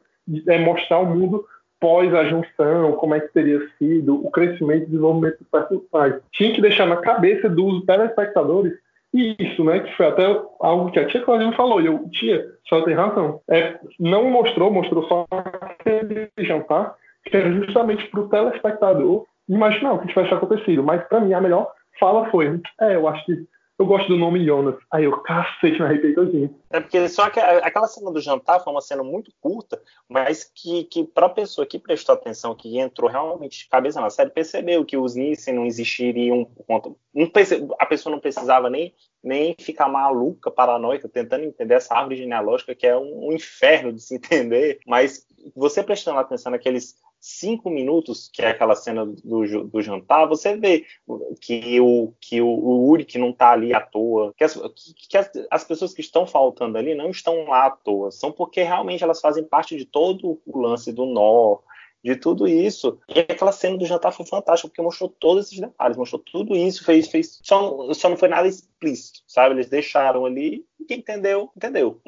[0.47, 1.45] é, mostrar o mundo
[1.83, 6.21] pós a junção, como é que teria sido, o crescimento e desenvolvimento dos.
[6.31, 8.71] Tinha que deixar na cabeça dos telespectadores
[9.13, 9.81] isso, né?
[9.81, 10.23] Que foi até
[10.61, 11.81] algo que a tia Claudine falou.
[11.81, 13.41] E eu, tia, só tem razão.
[13.49, 19.99] É, não mostrou, mostrou só aquele jantar, que era justamente para o telespectador imaginar o
[19.99, 20.81] que tivesse acontecido.
[20.81, 21.69] Mas para mim a melhor
[21.99, 23.45] fala foi: é, eu acho que
[23.77, 24.75] eu gosto do nome Jonas.
[24.91, 26.55] Aí eu, cacete, me arrepiei todinho.
[26.69, 30.83] É porque só que aquela cena do jantar foi uma cena muito curta, mas que,
[30.85, 34.85] que para a pessoa que prestou atenção, que entrou realmente de cabeça na série, percebeu
[34.85, 36.47] que os Nissen não existiriam.
[36.69, 36.81] Não,
[37.79, 42.85] a pessoa não precisava nem, nem ficar maluca, paranoica, tentando entender essa árvore genealógica, que
[42.85, 48.41] é um, um inferno de se entender, mas você prestando atenção naqueles cinco minutos, que
[48.41, 50.85] é aquela cena do, do jantar, você vê
[51.39, 54.59] que o, que o, o Uri que não está ali à toa, que, as,
[55.09, 58.61] que as, as, pessoas que estão faltando ali não estão lá à toa, são porque
[58.61, 61.59] realmente elas fazem parte de todo o lance do nó,
[62.03, 62.99] de tudo isso.
[63.07, 66.83] E aquela cena do jantar foi fantástica, porque mostrou todos esses detalhes, mostrou tudo isso,
[66.83, 67.39] fez, fez.
[67.41, 69.55] Só, só não foi nada explícito, sabe?
[69.55, 72.01] Eles deixaram ali, quem entendeu, entendeu.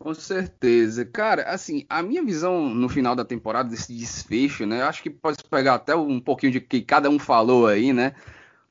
[0.00, 1.04] Com certeza.
[1.04, 4.80] Cara, assim, a minha visão no final da temporada desse desfecho, né?
[4.80, 8.14] Eu acho que pode pegar até um pouquinho de que cada um falou aí, né?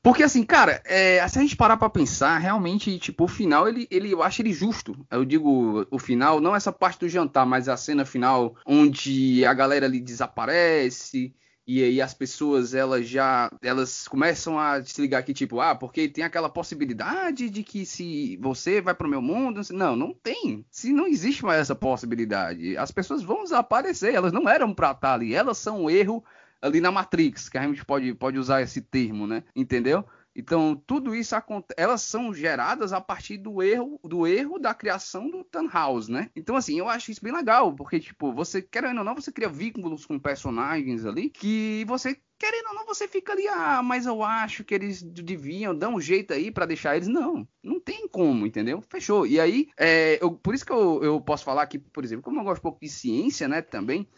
[0.02, 3.86] Porque assim, cara, é, se a gente parar pra pensar, realmente, tipo, o final, ele,
[3.92, 5.06] ele, eu acho ele justo.
[5.08, 9.54] Eu digo, o final, não essa parte do jantar, mas a cena final onde a
[9.54, 11.32] galera ali desaparece,
[11.72, 16.08] e aí as pessoas elas já elas começam a se ligar que tipo ah porque
[16.08, 20.64] tem aquela possibilidade de que se você vai para o meu mundo não não tem.
[20.68, 24.12] Se não existe mais essa possibilidade as pessoas vão desaparecer.
[24.12, 26.24] Elas não eram para estar ali elas são um erro
[26.60, 29.44] ali na Matrix que a gente pode pode usar esse termo né?
[29.54, 31.34] Entendeu então, tudo isso
[31.76, 36.30] elas são geradas a partir do erro, do erro da criação do Tannhaus, né?
[36.36, 39.48] Então, assim, eu acho isso bem legal, porque, tipo, você, querendo ou não, você cria
[39.48, 44.22] vínculos com personagens ali que você querendo ou não, você fica ali, ah, mas eu
[44.22, 47.06] acho que eles deviam dar um jeito aí para deixar eles.
[47.06, 48.82] Não, não tem como, entendeu?
[48.88, 49.26] Fechou.
[49.26, 52.40] E aí, é, eu, por isso que eu, eu posso falar aqui, por exemplo, como
[52.40, 54.08] eu gosto um pouco de ciência, né, também,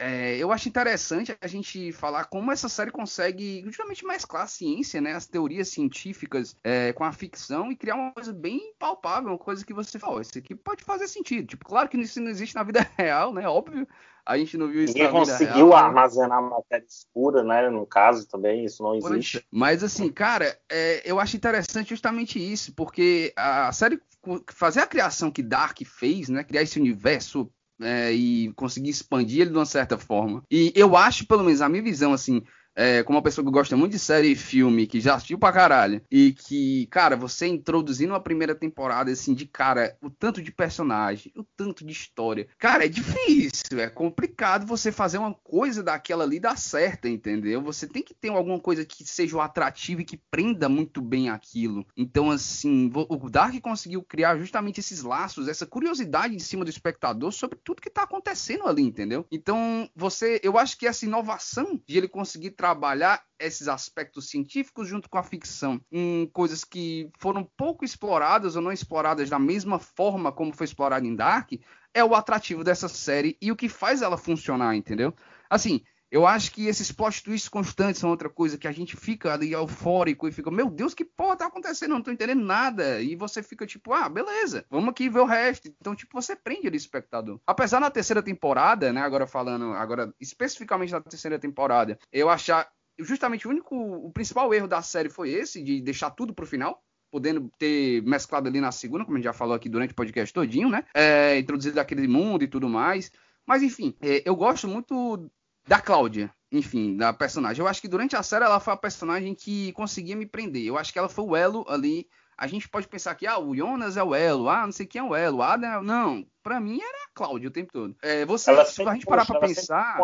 [0.00, 4.98] é, eu acho interessante a gente falar como essa série consegue justamente mesclar a ciência,
[4.98, 9.38] né, as teorias científicas é, com a ficção e criar uma coisa bem palpável, uma
[9.38, 11.48] coisa que você fala, isso aqui pode fazer sentido.
[11.48, 13.46] Tipo, claro que isso não existe na vida real, né?
[13.46, 13.86] Óbvio,
[14.24, 17.68] a gente não viu isso Ninguém na vida conseguiu real, armazenar matéria escura, né?
[17.68, 19.46] No caso também, isso não existe.
[19.50, 24.00] Mas assim, cara, é, eu acho interessante justamente isso, porque a série
[24.48, 26.42] fazer a criação que Dark fez, né?
[26.42, 30.42] Criar esse universo é, e conseguir expandir ele de uma certa forma.
[30.50, 32.42] E eu acho, pelo menos a minha visão, assim,
[32.74, 35.52] é, como uma pessoa que gosta muito de série e filme, que já assistiu pra
[35.52, 40.52] caralho, e que, cara, você introduzindo uma primeira temporada, assim, de cara, o tanto de
[40.52, 42.48] personagem, o tanto de história.
[42.58, 47.60] Cara, é difícil, é complicado você fazer uma coisa daquela ali dar certa, entendeu?
[47.62, 51.86] Você tem que ter alguma coisa que seja atrativa e que prenda muito bem aquilo.
[51.96, 57.32] Então, assim, o Dark conseguiu criar justamente esses laços, essa curiosidade em cima do espectador
[57.32, 59.26] sobre tudo que tá acontecendo ali, entendeu?
[59.30, 65.08] Então, você, eu acho que essa inovação de ele conseguir trabalhar esses aspectos científicos junto
[65.08, 70.30] com a ficção em coisas que foram pouco exploradas ou não exploradas da mesma forma
[70.30, 71.52] como foi explorado em Dark,
[71.94, 75.14] é o atrativo dessa série e o que faz ela funcionar, entendeu?
[75.48, 79.32] Assim, eu acho que esses plot twists constantes são outra coisa que a gente fica
[79.32, 81.92] ali eufórico e fica, meu Deus, que porra tá acontecendo?
[81.92, 83.00] Não tô entendendo nada.
[83.00, 85.68] E você fica tipo, ah, beleza, vamos aqui ver o resto.
[85.68, 87.40] Então, tipo, você prende ali o espectador.
[87.46, 92.68] Apesar na terceira temporada, né, agora falando, agora especificamente na terceira temporada, eu achar
[92.98, 96.82] justamente o único, o principal erro da série foi esse, de deixar tudo pro final
[97.10, 100.32] podendo ter mesclado ali na segunda, como a gente já falou aqui durante o podcast
[100.32, 100.84] todinho, né?
[100.94, 103.10] É, introduzido aquele mundo e tudo mais.
[103.44, 105.28] Mas enfim, é, eu gosto muito
[105.70, 107.62] da Cláudia, enfim, da personagem.
[107.62, 110.64] Eu acho que durante a série ela foi a personagem que conseguia me prender.
[110.64, 112.08] Eu acho que ela foi o elo ali.
[112.36, 115.00] A gente pode pensar que ah, o Jonas é o elo, ah, não sei quem
[115.00, 117.94] é o elo, ah, não, não para mim era a Cláudia o tempo todo.
[118.02, 120.00] É, você, ela se a gente parar para pensar,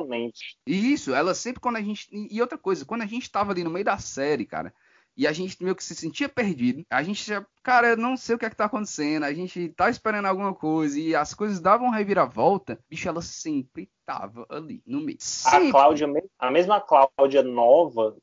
[0.65, 3.71] isso, ela sempre quando a gente e outra coisa, quando a gente tava ali no
[3.71, 4.73] meio da série, cara,
[5.17, 6.85] e a gente meio que se sentia perdido.
[6.91, 9.25] A gente já, cara, eu não sei o que é que tá acontecendo.
[9.25, 12.79] A gente tá esperando alguma coisa e as coisas davam reviravolta.
[12.89, 15.19] Bicho, ela sempre tava ali no meio.
[15.21, 15.69] Sempre.
[15.69, 16.07] A Cláudia,
[16.39, 18.17] a mesma Cláudia nova,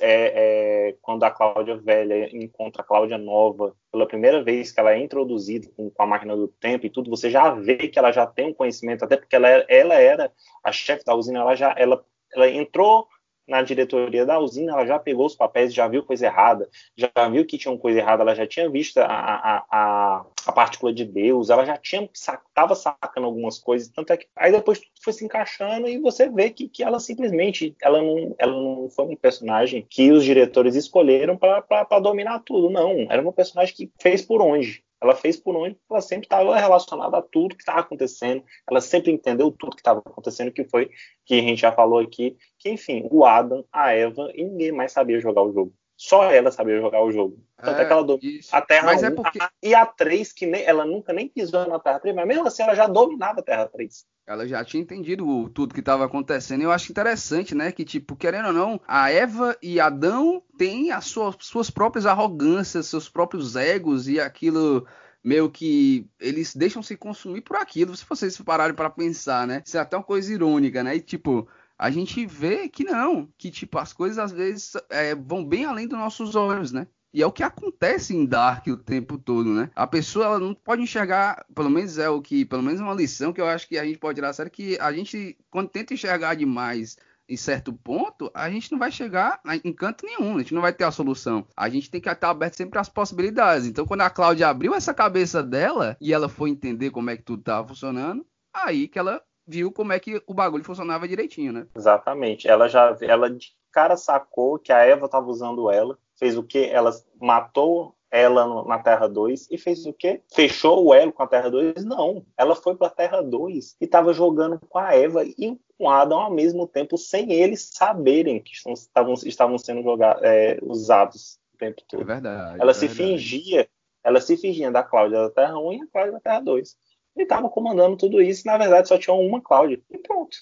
[0.00, 4.92] é, é, quando a Cláudia velha encontra a Cláudia nova pela primeira vez que ela
[4.92, 8.10] é introduzida com, com, a máquina do tempo e tudo, você já vê que ela
[8.10, 11.74] já tem um conhecimento, até porque ela, ela era a chefe da usina, ela já
[11.76, 13.06] ela, ela entrou
[13.46, 17.44] na diretoria da usina, ela já pegou os papéis, já viu coisa errada, já viu
[17.44, 21.50] que tinha coisa errada, ela já tinha visto a, a, a, a partícula de Deus,
[21.50, 25.24] ela já tinha estava sacando algumas coisas, tanto é que aí depois tudo foi se
[25.24, 29.86] encaixando e você vê que, que ela simplesmente ela não, ela não foi um personagem
[29.88, 33.06] que os diretores escolheram para dominar tudo, não.
[33.10, 34.82] Era uma personagem que fez por onde.
[35.04, 38.42] Ela fez por onde ela sempre estava relacionada a tudo que estava acontecendo.
[38.68, 40.90] Ela sempre entendeu tudo que estava acontecendo, que foi
[41.26, 44.92] que a gente já falou aqui, que enfim, o Adam, a Eva e ninguém mais
[44.92, 45.74] sabia jogar o jogo.
[45.96, 47.38] Só ela sabia jogar o jogo.
[47.56, 49.40] Tanto é, é que ela domina a Terra mas 1 é porque...
[49.40, 52.46] a, e a 3, que nem, ela nunca nem pisou na Terra 3, mas mesmo
[52.46, 54.04] assim ela já dominava a Terra 3.
[54.26, 56.62] Ela já tinha entendido tudo que estava acontecendo.
[56.62, 57.70] E eu acho interessante, né?
[57.70, 62.86] Que, tipo, querendo ou não, a Eva e Adão têm as suas, suas próprias arrogâncias,
[62.86, 64.86] seus próprios egos e aquilo
[65.22, 67.94] meio que eles deixam se consumir por aquilo.
[67.96, 69.62] Se vocês pararem para pensar, né?
[69.64, 70.96] Isso é até uma coisa irônica, né?
[70.96, 71.46] E, tipo,
[71.78, 75.86] a gente vê que não, que tipo as coisas às vezes é, vão bem além
[75.86, 76.86] dos nossos olhos, né?
[77.12, 79.70] E é o que acontece em Dark o tempo todo, né?
[79.76, 83.32] A pessoa ela não pode enxergar, pelo menos é o que, pelo menos uma lição
[83.32, 86.34] que eu acho que a gente pode tirar sério que a gente quando tenta enxergar
[86.34, 86.96] demais
[87.28, 90.72] em certo ponto, a gente não vai chegar em canto nenhum, a gente não vai
[90.72, 91.46] ter a solução.
[91.56, 93.66] A gente tem que estar aberto sempre às possibilidades.
[93.66, 97.22] Então, quando a Cláudia abriu essa cabeça dela e ela foi entender como é que
[97.22, 101.66] tudo estava funcionando, aí que ela viu como é que o bagulho funcionava direitinho, né?
[101.74, 102.48] Exatamente.
[102.48, 106.66] Ela já, ela de cara sacou que a Eva estava usando ela, fez o que?
[106.66, 110.20] Ela matou ela na Terra 2 e fez o quê?
[110.32, 111.84] Fechou o elo com a Terra 2?
[111.84, 112.24] Não.
[112.38, 116.20] Ela foi para a Terra 2 e estava jogando com a Eva e com Adam
[116.20, 121.82] ao mesmo tempo, sem eles saberem que estavam, estavam sendo jogados, é, usados o tempo
[121.88, 122.02] todo.
[122.02, 122.60] É verdade.
[122.60, 123.10] Ela é se verdade.
[123.10, 123.68] fingia,
[124.04, 126.76] ela se fingia da Cláudia da Terra 1 e a Cláudia da Terra 2
[127.14, 129.80] ele estava comandando tudo isso na verdade só tinha uma Cláudia.
[129.90, 130.36] E pronto.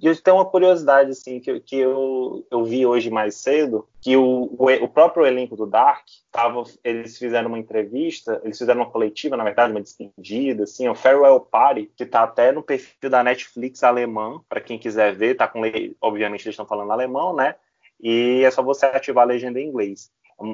[0.00, 4.16] e eu tenho uma curiosidade assim que, que eu, eu vi hoje mais cedo, que
[4.16, 8.90] o, o, o, próprio elenco do Dark tava, eles fizeram uma entrevista, eles fizeram uma
[8.90, 13.22] coletiva, na verdade, uma despedida, assim, o Farewell Party, que tá até no perfil da
[13.22, 15.62] Netflix alemã, para quem quiser ver, tá com
[16.00, 17.54] obviamente eles estão falando alemão, né?
[18.00, 20.10] E é só você ativar a legenda em inglês.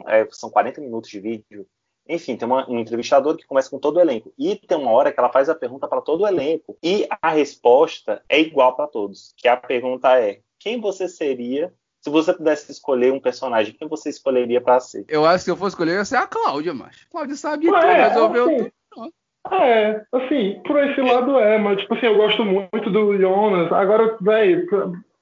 [0.07, 1.67] É, são 40 minutos de vídeo
[2.09, 4.33] enfim, tem uma, um entrevistador que começa com todo o elenco.
[4.39, 6.77] E tem uma hora que ela faz a pergunta para todo o elenco.
[6.83, 9.35] E a resposta é igual para todos.
[9.37, 14.09] Que a pergunta é: quem você seria se você pudesse escolher um personagem, quem você
[14.09, 15.05] escolheria para ser?
[15.09, 17.05] Eu acho que se eu fosse escolher, ia ser a Cláudia, mas.
[17.11, 19.13] Cláudia sabia tudo, é, resolveu assim, tudo.
[19.51, 23.73] É, assim, por esse lado é, mas tipo assim, eu gosto muito do Jonas.
[23.73, 24.67] Agora, velho,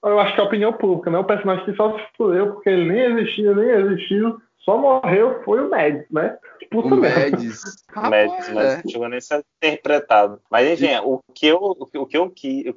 [0.05, 1.19] eu acho que é a opinião pública, né?
[1.19, 4.39] O personagem que só se fudeu porque ele nem existia, nem existiu.
[4.67, 6.37] Só morreu foi o Mads, né?
[6.73, 7.63] Puta o Mads.
[7.95, 8.83] Mads, mas é.
[8.89, 10.41] chegou nem a ser interpretado.
[10.51, 12.75] Mas enfim, o que eu, o que, o que eu, o que,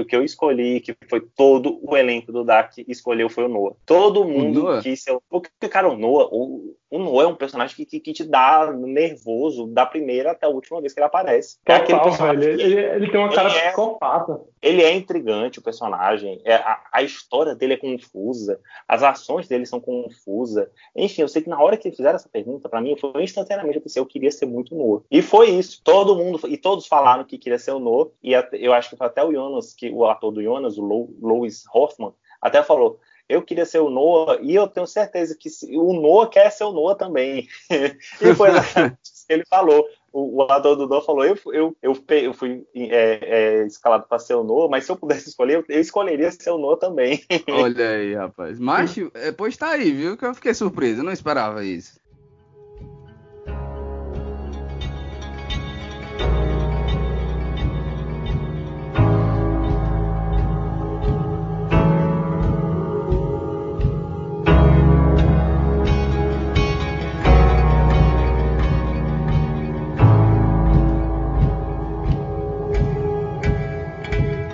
[0.00, 3.76] o que eu escolhi, que foi todo o elenco do Dark escolheu foi o Noah.
[3.84, 5.18] Todo mundo quis ser.
[5.28, 8.72] Porque, cara, o Noah, o, o Noah é um personagem que, que, que, te dá
[8.72, 11.58] nervoso da primeira até a última vez que ele aparece.
[11.66, 12.44] É Total, é aquele personagem.
[12.44, 14.40] Ele, ele, ele, tem uma cara é, psicopata.
[14.62, 16.40] Ele é intrigante, o personagem.
[16.44, 18.58] É, a, a, história dele é confusa.
[18.88, 20.66] As ações dele são confusas.
[20.96, 23.82] Enfim, eu sei que na hora que fizeram essa pergunta, para mim, foi instantaneamente eu
[23.82, 25.02] pensei, eu queria ser muito Noah.
[25.10, 25.80] E foi isso.
[25.82, 28.10] Todo mundo, e todos falaram que queria ser o Noah.
[28.22, 30.82] E eu acho que foi até o Jonas, que, o ator do Jonas, o
[31.20, 32.98] Louis Hoffman, até falou
[33.28, 36.72] eu queria ser o Noah e eu tenho certeza que o Noah quer ser o
[36.72, 37.46] Noah também.
[37.70, 38.48] e foi
[39.28, 39.86] ele falou.
[40.10, 43.18] O, o ator do Noah falou: Eu, eu, eu, eu fui é,
[43.60, 46.58] é, escalado para ser o Noah, mas se eu pudesse escolher, eu escolheria ser o
[46.58, 47.22] Noah também.
[47.46, 48.58] Olha aí, rapaz.
[48.58, 50.16] Mas, é, pois tá aí, viu?
[50.16, 52.00] Que eu fiquei surpreso, eu não esperava isso.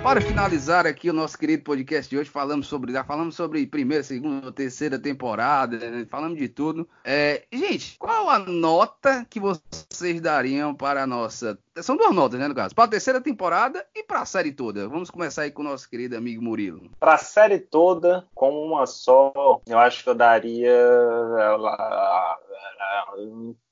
[0.05, 4.03] Para finalizar aqui o nosso querido podcast de hoje, falamos sobre, já falamos sobre primeira,
[4.03, 6.05] segunda, terceira temporada, né?
[6.07, 6.87] falamos de tudo.
[7.03, 11.57] É, gente, qual a nota que vocês dariam para a nossa.
[11.77, 12.75] São duas notas, né, no caso?
[12.75, 14.87] Para a terceira temporada e para a série toda.
[14.87, 16.87] Vamos começar aí com o nosso querido amigo Murilo.
[16.99, 20.71] Para a série toda, com uma só, eu acho que eu daria.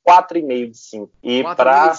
[0.04, 1.12] 4,5 de 5.
[1.22, 1.94] E para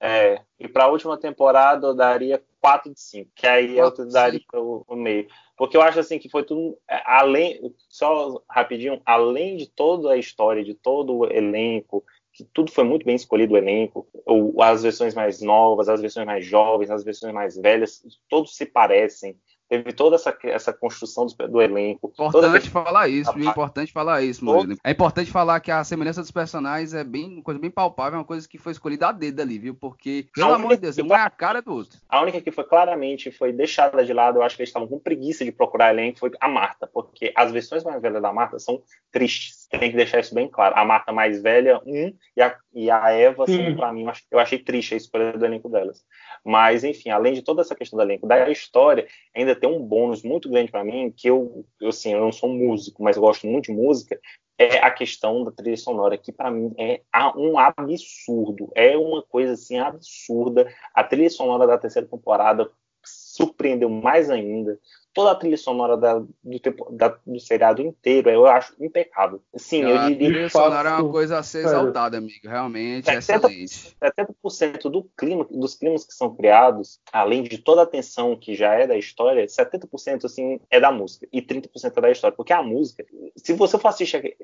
[0.00, 4.40] é, e para a última temporada eu daria 4 de 5, que aí eu daria
[4.54, 5.28] o, o meio.
[5.54, 7.60] Porque eu acho assim que foi tudo é, além,
[7.90, 12.02] só rapidinho, além de toda a história, de todo o elenco,
[12.32, 16.24] que tudo foi muito bem escolhido o elenco, ou, as versões mais novas, as versões
[16.24, 19.38] mais jovens, as versões mais velhas, todos se parecem,
[19.68, 22.12] teve toda essa, essa construção do, do elenco.
[22.18, 23.48] Importante falar isso, viu?
[23.48, 24.76] Importante falar isso, Murilo.
[24.84, 28.18] É importante falar que a semelhança dos personagens é bem, uma coisa bem palpável, é
[28.18, 29.74] uma coisa que foi escolhida a dedo ali, viu?
[29.74, 31.98] Porque, pelo amor de Deus, um é a cara do outro.
[32.08, 34.98] A única que foi claramente foi deixada de lado, eu acho que eles estavam com
[34.98, 38.82] preguiça de procurar elenco, foi a Marta, porque as versões mais velhas da Marta são
[39.10, 39.63] tristes.
[39.78, 40.74] Tem que deixar isso bem claro.
[40.76, 44.58] A Marta mais velha, um, e a, e a Eva, assim, pra mim, eu achei
[44.58, 46.04] triste a escolha do elenco delas.
[46.44, 50.22] Mas, enfim, além de toda essa questão do elenco, da história, ainda tem um bônus
[50.22, 53.66] muito grande para mim, que eu, eu, assim, eu não sou músico, mas gosto muito
[53.66, 54.18] de música,
[54.58, 57.00] é a questão da trilha sonora, que para mim é
[57.36, 58.70] um absurdo.
[58.74, 60.72] É uma coisa, assim, absurda.
[60.94, 62.70] A trilha sonora da terceira temporada
[63.02, 64.78] surpreendeu mais ainda
[65.14, 69.40] toda a trilha sonora da, do, tempo, da, do seriado inteiro, eu acho impecável.
[69.56, 70.28] Sim, eu diria.
[70.28, 72.48] A trilha sonora é uma coisa a ser exaltada, amigo.
[72.48, 73.96] Realmente 70, excelente.
[74.02, 78.74] 70% do clima, dos climas que são criados, além de toda a tensão que já
[78.74, 82.36] é da história, 70% assim, é da música e 30% é da história.
[82.36, 83.06] Porque a música,
[83.36, 84.36] se você for assistir,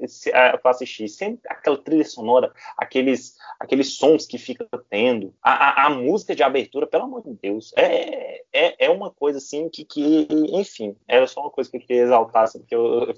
[0.62, 5.91] for assistir sem aquela trilha sonora, aqueles, aqueles sons que fica tendo, a, a, a
[5.91, 10.29] música de abertura, pelo amor de Deus, é, é, é uma coisa assim que, que
[10.61, 13.14] enfim, era só uma coisa que eu queria exaltar, assim, porque eu, eu,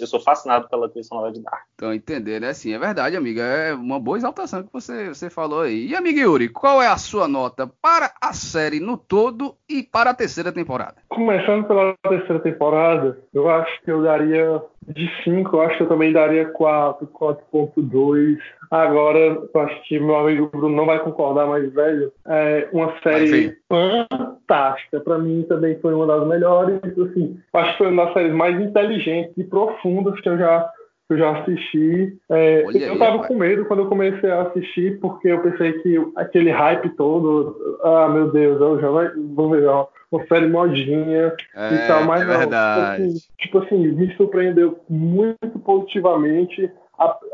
[0.00, 1.64] eu sou fascinado pela trilha sonora de Dark.
[1.74, 2.52] Então, entender, né?
[2.52, 3.42] Sim, é verdade, amiga.
[3.42, 5.86] É uma boa exaltação que você, você falou aí.
[5.86, 10.10] E, amigo Yuri, qual é a sua nota para a série no todo e para
[10.10, 10.96] a terceira temporada?
[11.08, 15.88] Começando pela terceira temporada, eu acho que eu daria de 5, eu acho que eu
[15.88, 18.38] também daria 4, 4.2.
[18.70, 23.56] Agora, eu acho que meu amigo Bruno não vai concordar, mas, velho, é uma série
[23.68, 25.00] fantástica.
[25.00, 26.80] Para mim também foi uma das melhores.
[26.84, 30.70] Assim, acho que foi uma das séries mais inteligentes e profundas que eu já
[31.06, 32.16] que eu já assisti.
[32.30, 36.50] É, eu tava com medo quando eu comecei a assistir, porque eu pensei que aquele
[36.50, 41.74] hype todo, ah, meu Deus, eu já vai, vou ver, ó, uma série modinha é,
[41.74, 43.02] e tal, mas é não, verdade.
[43.02, 46.70] Tipo assim, tipo assim, me surpreendeu muito positivamente,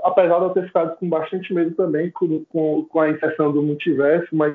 [0.02, 3.62] apesar de eu ter ficado com bastante medo também com, com, com a inserção do
[3.62, 4.54] multiverso, mas,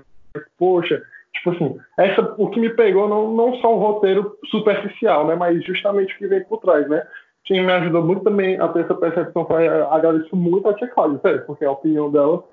[0.57, 1.01] poxa,
[1.33, 5.63] tipo assim, essa, o que me pegou não, não só o roteiro superficial, né, mas
[5.63, 7.03] justamente o que vem por trás, né,
[7.47, 11.19] quem me ajudou muito também a ter essa percepção foi agradeço muito a Tia Cláudia,
[11.21, 12.43] sério, porque a opinião dela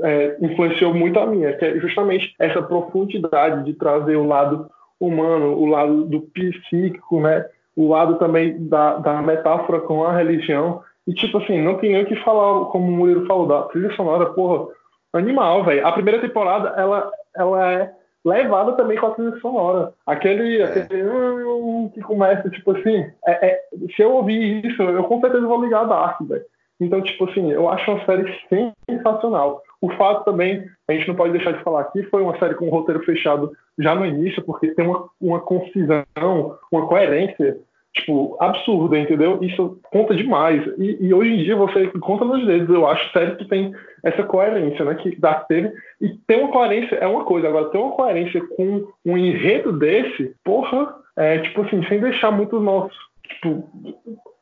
[0.00, 5.58] é, influenciou muito a minha, que é justamente essa profundidade de trazer o lado humano,
[5.58, 7.44] o lado do psíquico, né?
[7.76, 10.80] O lado também da, da metáfora com a religião.
[11.04, 13.92] E, tipo assim, não tem nem o que falar, como o Murilo falou, da trilha
[13.96, 14.68] sonora, porra,
[15.12, 15.84] animal, velho.
[15.84, 17.92] A primeira temporada, ela, ela é
[18.24, 19.92] levada também com a trilha sonora.
[20.06, 20.64] Aquele, é.
[20.64, 23.60] aquele hum, que começa, tipo assim, é, é,
[23.94, 26.44] se eu ouvir isso, eu com certeza vou ligar a Dark, velho.
[26.80, 28.34] Então, tipo assim, eu acho uma série
[28.88, 29.62] sensacional.
[29.80, 32.66] O fato também, a gente não pode deixar de falar aqui, foi uma série com
[32.66, 36.04] um roteiro fechado já no início, porque tem uma, uma concisão,
[36.72, 37.58] uma coerência
[37.94, 39.38] tipo, absurda, entendeu?
[39.42, 40.62] Isso conta demais.
[40.78, 43.72] E, e, hoje em dia você conta nos dedos, eu acho sério que tem
[44.02, 44.94] essa coerência, né?
[44.96, 45.72] Que dá teve.
[46.00, 50.34] E ter uma coerência é uma coisa, agora ter uma coerência com um enredo desse,
[50.44, 52.98] porra, é tipo assim, sem deixar muito nosso.
[53.28, 53.64] Tipo,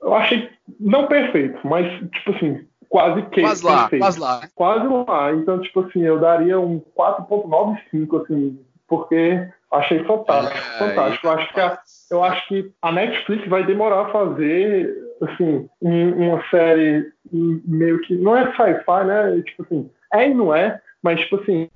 [0.01, 0.49] eu achei
[0.81, 4.41] não perfeito, mas tipo assim, quase que quase lá, quase lá.
[4.55, 5.33] Quase lá.
[5.35, 11.27] Então, tipo assim, eu daria um 4.95 assim, porque achei fantástico, é, fantástico.
[11.27, 11.79] Eu acho que a,
[12.13, 18.37] eu acho que a Netflix vai demorar a fazer assim uma série meio que não
[18.37, 19.43] é sci-fi, né?
[19.47, 21.69] Tipo assim, é e não é, mas, tipo assim,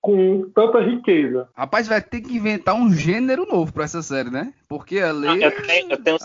[0.00, 1.48] com tanta riqueza.
[1.54, 4.54] Rapaz, vai ter que inventar um gênero novo pra essa série, né?
[4.66, 5.44] Porque a lei.
[5.44, 6.18] Eu tenho, eu tenho,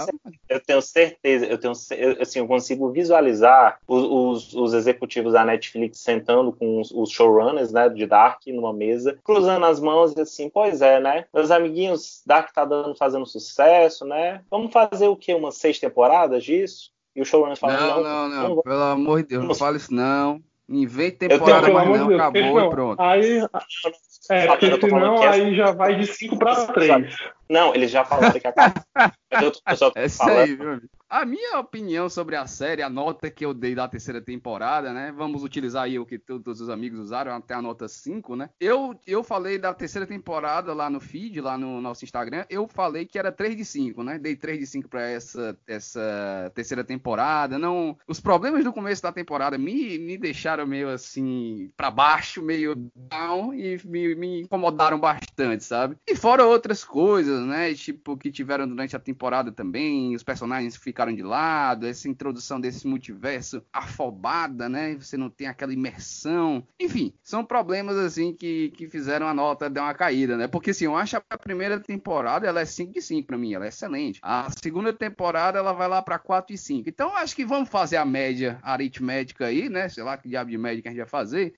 [0.48, 1.74] eu tenho certeza, eu tenho,
[2.22, 7.74] assim, eu consigo visualizar os, os, os, executivos da Netflix sentando com os, os, showrunners,
[7.74, 11.26] né, de Dark numa mesa, cruzando as mãos e assim, pois é, né?
[11.34, 14.42] Meus amiguinhos, Dark tá dando, fazendo sucesso, né?
[14.50, 15.34] Vamos fazer o quê?
[15.34, 16.92] Umas seis temporadas disso?
[17.14, 19.76] E o showrunners falam, não, não, não, não, não pelo amor de Deus, não fala
[19.76, 20.42] isso não.
[20.68, 23.00] Invente temporada, mas não, Deus, acabou e pronto.
[23.00, 23.40] Aí,
[24.32, 27.16] é, porque senão aí já vai de 5 para 3.
[27.48, 28.84] Não, eles já falaram que acabou.
[29.30, 30.90] eu tô, eu só é isso aí, viu, amigo?
[31.16, 35.14] A minha opinião sobre a série, a nota que eu dei da terceira temporada, né?
[35.16, 38.50] Vamos utilizar aí o que todos os amigos usaram, até a nota 5, né?
[38.60, 43.06] Eu, eu falei da terceira temporada lá no feed, lá no nosso Instagram, eu falei
[43.06, 44.20] que era 3 de 5, né?
[44.20, 47.58] Dei 3 de 5 para essa, essa terceira temporada.
[47.58, 52.76] Não, os problemas do começo da temporada me, me deixaram meio assim para baixo, meio
[52.94, 55.96] down e me, me incomodaram bastante, sabe?
[56.06, 57.74] E fora outras coisas né?
[57.74, 62.88] Tipo, que tiveram durante a temporada também, os personagens ficaram de lado, essa introdução desse
[62.88, 64.96] multiverso afobada, né?
[64.96, 66.66] Você não tem aquela imersão.
[66.80, 70.48] Enfim, são problemas assim que, que fizeram a nota dar uma caída, né?
[70.48, 73.66] Porque assim, eu acho a primeira temporada ela é 5 de 5 para mim, ela
[73.66, 74.20] é excelente.
[74.22, 76.90] A segunda temporada ela vai lá para 4 e 5.
[76.90, 79.90] Então acho que vamos fazer a média aritmética aí, né?
[79.90, 81.54] Sei lá que diabo de média que a gente vai fazer.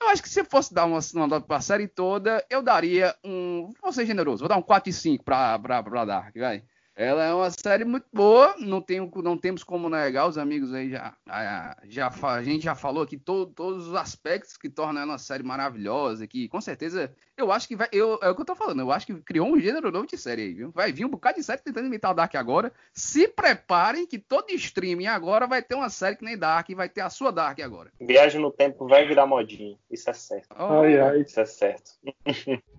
[0.00, 3.72] Eu acho que se fosse dar uma, uma nota pra série toda, eu daria um.
[3.82, 6.62] Vou ser generoso, vou dar um 4 e 5 pra, pra, pra Dark, vai.
[6.98, 10.90] Ela é uma série muito boa, não, tenho, não temos como negar, os amigos aí
[10.90, 11.14] já,
[11.84, 15.44] já a gente já falou aqui todo, todos os aspectos que tornam ela uma série
[15.44, 18.80] maravilhosa, que com certeza eu acho que vai, eu, é o que eu tô falando,
[18.80, 20.72] eu acho que criou um gênero novo de série aí, viu?
[20.72, 22.72] Vai vir um bocado de série tentando imitar o Dark agora.
[22.92, 27.02] Se preparem que todo streaming agora vai ter uma série que nem Dark vai ter
[27.02, 27.92] a sua Dark agora.
[28.00, 30.48] Viagem no tempo vai virar modinha, isso é certo.
[30.58, 31.20] Oh, ai, ai.
[31.20, 31.92] Isso é certo.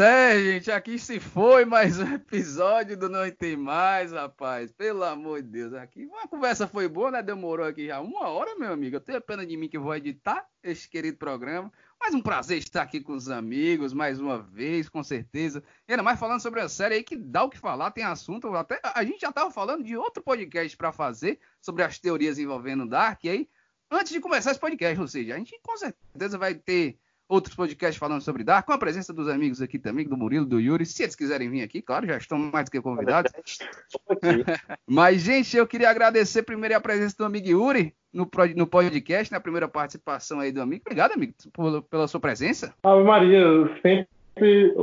[0.00, 4.72] é, gente, aqui se foi mais um episódio do Não Tem Mais, rapaz.
[4.72, 7.22] Pelo amor de Deus, aqui uma conversa foi boa, né?
[7.22, 8.96] Demorou aqui já uma hora, meu amigo.
[8.96, 11.70] Eu tenho pena de mim que vou editar este querido programa.
[12.00, 15.62] Mas um prazer estar aqui com os amigos, mais uma vez, com certeza.
[15.86, 18.48] E ainda mais falando sobre a série aí que dá o que falar, tem assunto.
[18.54, 22.88] Até a gente já estava falando de outro podcast para fazer sobre as teorias envolvendo
[22.88, 23.22] Dark.
[23.24, 23.48] E aí,
[23.90, 26.98] antes de começar esse podcast, ou seja, a gente com certeza vai ter
[27.30, 30.60] outros podcasts falando sobre Dark, com a presença dos amigos aqui também, do Murilo, do
[30.60, 30.84] Yuri.
[30.84, 33.30] Se eles quiserem vir aqui, claro, já estão mais do que convidados.
[34.86, 39.40] Mas, gente, eu queria agradecer primeiro a presença do amigo Yuri no, no podcast, na
[39.40, 40.82] primeira participação aí do amigo.
[40.84, 42.74] Obrigado, amigo, por, pela sua presença.
[42.82, 44.74] Ave Maria, eu sempre,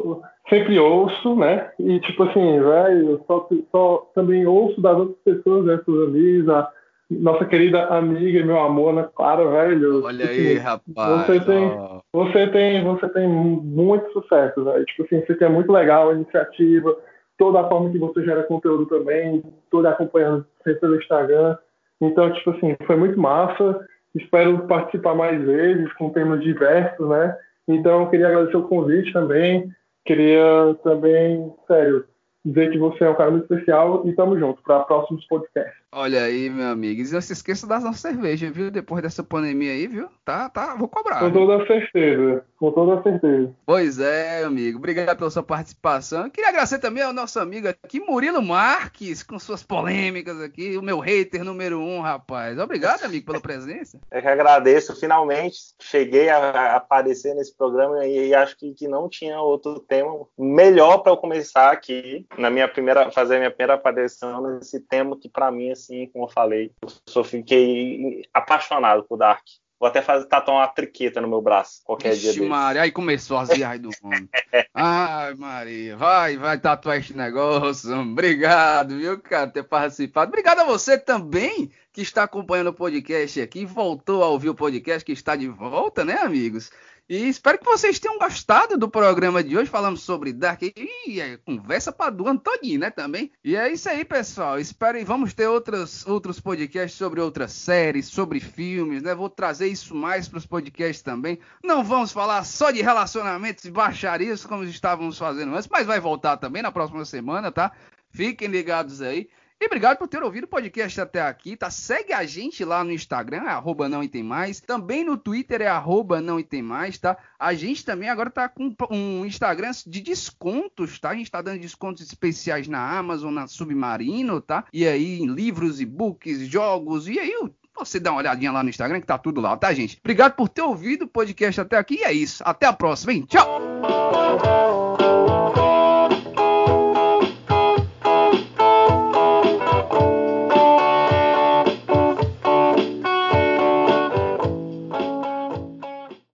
[0.49, 1.69] sempre ouço, né?
[1.77, 6.47] E, tipo assim, velho, eu só, só também ouço das outras pessoas, né, seus amigos,
[6.47, 6.71] a
[7.09, 10.03] nossa querida amiga e meu amor, Ana Clara, velho.
[10.03, 11.25] Olha tipo, aí, rapaz.
[11.25, 11.71] Você tem,
[12.11, 14.85] você tem, você tem muito sucesso, velho.
[14.85, 16.95] Tipo assim, você tem muito legal a iniciativa,
[17.37, 19.41] toda a forma que você gera conteúdo também,
[19.71, 21.57] toda acompanhando sempre pelo Instagram.
[22.01, 23.87] Então, tipo assim, foi muito massa.
[24.13, 27.37] Espero participar mais vezes com temas diversos, né?
[27.67, 29.69] Então, eu queria agradecer o convite também.
[30.05, 32.05] Queria também, sério,
[32.43, 35.86] dizer que você é um cara muito especial e tamo junto para próximos podcasts.
[35.91, 37.01] Olha aí, meu amigo.
[37.01, 38.69] E não se esqueça das nossas cervejas, viu?
[38.69, 40.09] Depois dessa pandemia aí, viu?
[40.25, 41.19] Tá, tá, vou cobrar.
[41.19, 42.43] Com toda certeza.
[42.57, 43.53] Com toda certeza.
[43.65, 44.79] Pois é, amigo.
[44.79, 46.29] Obrigado pela sua participação.
[46.29, 50.77] Queria agradecer também ao nosso amigo aqui, Murilo Marques, com suas polêmicas aqui.
[50.77, 52.59] O meu hater número um, rapaz.
[52.59, 53.97] Obrigado, amigo, pela presença.
[54.11, 54.99] Eu que agradeço.
[54.99, 60.97] Finalmente cheguei a aparecer nesse programa e acho que, que não tinha outro tema melhor
[60.97, 65.51] para eu começar aqui na minha primeira fazer minha primeira aparição nesse tema que para
[65.51, 69.43] mim assim, como eu falei, eu só fiquei apaixonado por Dark.
[69.79, 72.45] Vou até fazer tatuar uma triqueta no meu braço qualquer Ixi, dia desse.
[72.45, 74.27] Maria, aí começou as viagens do mundo.
[74.73, 77.95] Ai, Maria, vai, vai tatuar este negócio.
[77.95, 80.29] Obrigado, viu, cara, ter participado.
[80.29, 85.05] Obrigado a você também que está acompanhando o podcast aqui, voltou a ouvir o podcast,
[85.05, 86.71] que está de volta, né, amigos?
[87.09, 89.69] E espero que vocês tenham gostado do programa de hoje.
[89.69, 92.91] Falamos sobre Dark e é, conversa para do todinho, né?
[92.91, 93.31] Também.
[93.41, 94.59] E é isso aí, pessoal.
[94.59, 99.15] Espero e vamos ter outros, outros podcasts sobre outras séries, sobre filmes, né?
[99.15, 101.39] Vou trazer isso mais para os podcasts também.
[101.63, 106.35] Não vamos falar só de relacionamentos e baixarias como estávamos fazendo antes, mas vai voltar
[106.35, 107.71] também na próxima semana, tá?
[108.09, 109.29] Fiquem ligados aí.
[109.59, 111.71] E obrigado por ter ouvido o podcast até aqui, tá?
[111.71, 114.59] Segue a gente lá no Instagram, é arroba não e tem mais.
[114.59, 117.17] Também no Twitter é arroba não e tem mais, tá?
[117.39, 121.09] A gente também agora tá com um Instagram de descontos, tá?
[121.09, 124.65] A gente tá dando descontos especiais na Amazon, na Submarino, tá?
[124.71, 127.33] E aí, em livros, e-books, jogos, e aí
[127.75, 129.97] você dá uma olhadinha lá no Instagram que tá tudo lá, tá, gente?
[129.99, 132.43] Obrigado por ter ouvido o podcast até aqui e é isso.
[132.45, 133.25] Até a próxima, hein?
[133.27, 134.76] Tchau!